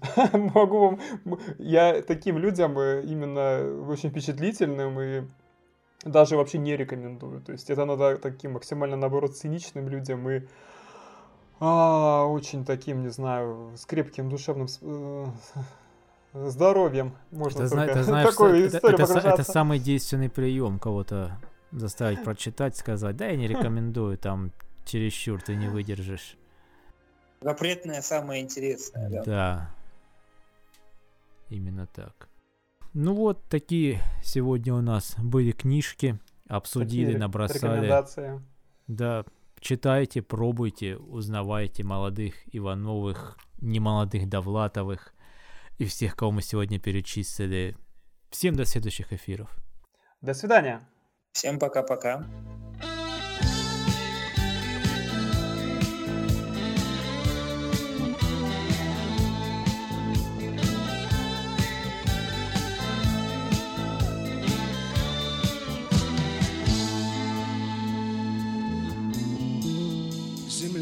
могу 0.32 0.78
вам... 0.78 1.00
Я 1.58 2.02
таким 2.02 2.38
людям 2.38 2.76
э, 2.78 3.02
именно 3.04 3.86
очень 3.88 4.10
впечатлительным 4.10 5.00
и 5.00 5.22
даже 6.04 6.36
вообще 6.36 6.58
не 6.58 6.76
рекомендую. 6.76 7.40
То 7.42 7.52
есть 7.52 7.70
это 7.70 7.84
надо 7.84 8.16
таким 8.16 8.52
максимально, 8.52 8.96
наоборот, 8.96 9.36
циничным 9.36 9.88
людям 9.88 10.28
и 10.28 10.42
а, 11.64 12.26
очень 12.26 12.64
таким, 12.64 13.04
не 13.04 13.10
знаю, 13.10 13.72
с 13.76 13.86
крепким 13.86 14.28
душевным 14.28 14.66
э, 14.80 15.26
здоровьем. 16.48 17.14
Можно 17.30 17.62
это, 17.62 17.70
только 17.70 17.94
ты 17.94 18.02
знаешь, 18.02 18.30
такую 18.30 18.66
это, 18.66 18.76
историю 18.78 18.98
это, 18.98 19.18
это, 19.18 19.28
это 19.28 19.44
самый 19.44 19.78
действенный 19.78 20.28
прием 20.28 20.80
кого-то 20.80 21.38
заставить 21.70 22.24
прочитать, 22.24 22.76
сказать, 22.76 23.16
да, 23.16 23.26
я 23.26 23.36
не 23.36 23.46
рекомендую, 23.48 24.18
там 24.18 24.50
чересчур 24.84 25.40
ты 25.40 25.54
не 25.54 25.68
выдержишь. 25.68 26.36
Запретное 27.40 28.02
самое 28.02 28.42
интересное, 28.42 29.08
да. 29.08 29.22
Да. 29.22 29.70
Именно 31.48 31.86
так. 31.86 32.28
Ну 32.92 33.14
вот, 33.14 33.40
такие 33.48 34.00
сегодня 34.24 34.74
у 34.74 34.80
нас 34.80 35.14
были 35.16 35.52
книжки. 35.52 36.18
Обсудили, 36.48 37.04
такие 37.04 37.18
набросали. 37.18 38.04
Да, 38.88 39.24
читайте, 39.62 40.20
пробуйте, 40.20 40.96
узнавайте 40.96 41.84
молодых 41.84 42.34
Ивановых, 42.52 43.38
немолодых 43.60 44.28
Довлатовых 44.28 45.14
и 45.78 45.86
всех, 45.86 46.16
кого 46.16 46.32
мы 46.32 46.42
сегодня 46.42 46.78
перечислили. 46.78 47.76
Всем 48.30 48.54
до 48.54 48.64
следующих 48.64 49.12
эфиров. 49.12 49.50
До 50.20 50.34
свидания. 50.34 50.80
Всем 51.32 51.58
пока-пока. 51.58 52.26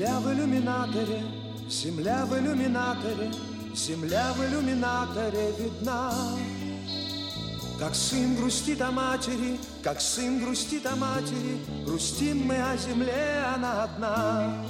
Земля 0.00 0.18
в 0.20 0.32
иллюминаторе, 0.32 1.22
земля 1.68 2.24
в 2.24 2.34
иллюминаторе, 2.34 3.30
земля 3.74 4.32
в 4.32 4.42
иллюминаторе 4.42 5.52
видна. 5.58 6.14
Как 7.78 7.94
сын 7.94 8.34
грустит 8.34 8.80
о 8.80 8.92
матери, 8.92 9.60
как 9.82 10.00
сын 10.00 10.42
грустит 10.42 10.86
о 10.86 10.96
матери, 10.96 11.60
Грустим 11.84 12.46
мы 12.46 12.56
о 12.62 12.78
земле, 12.78 13.44
она 13.54 13.82
одна. 13.84 14.64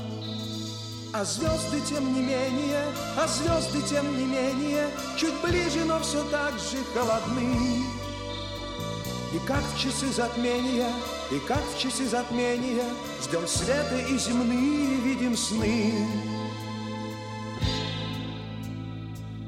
А 1.13 1.25
звезды 1.25 1.81
тем 1.89 2.13
не 2.13 2.23
менее, 2.23 2.87
а 3.17 3.29
звезды 3.29 3.83
тем 3.89 4.11
не 4.19 4.25
менее, 4.25 4.89
Чуть 5.17 5.41
ближе, 5.45 5.85
но 5.85 6.01
все 6.01 6.25
так 6.31 6.55
же 6.55 6.79
холодны. 6.93 7.90
И 9.33 9.39
как 9.47 9.63
в 9.63 9.79
часы 9.79 10.13
затмения, 10.13 10.91
и 11.31 11.39
как 11.47 11.63
в 11.73 11.79
часы 11.79 12.05
затмения 12.07 12.85
Ждем 13.23 13.47
света 13.47 13.99
и 13.99 14.19
земные 14.19 14.97
видим 15.03 15.37
сны. 15.37 15.95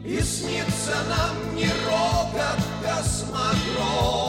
И 0.04 0.20
снится 0.20 0.94
нам 1.08 1.56
не 1.56 1.66
рокот 1.86 2.60
космодром, 2.82 4.21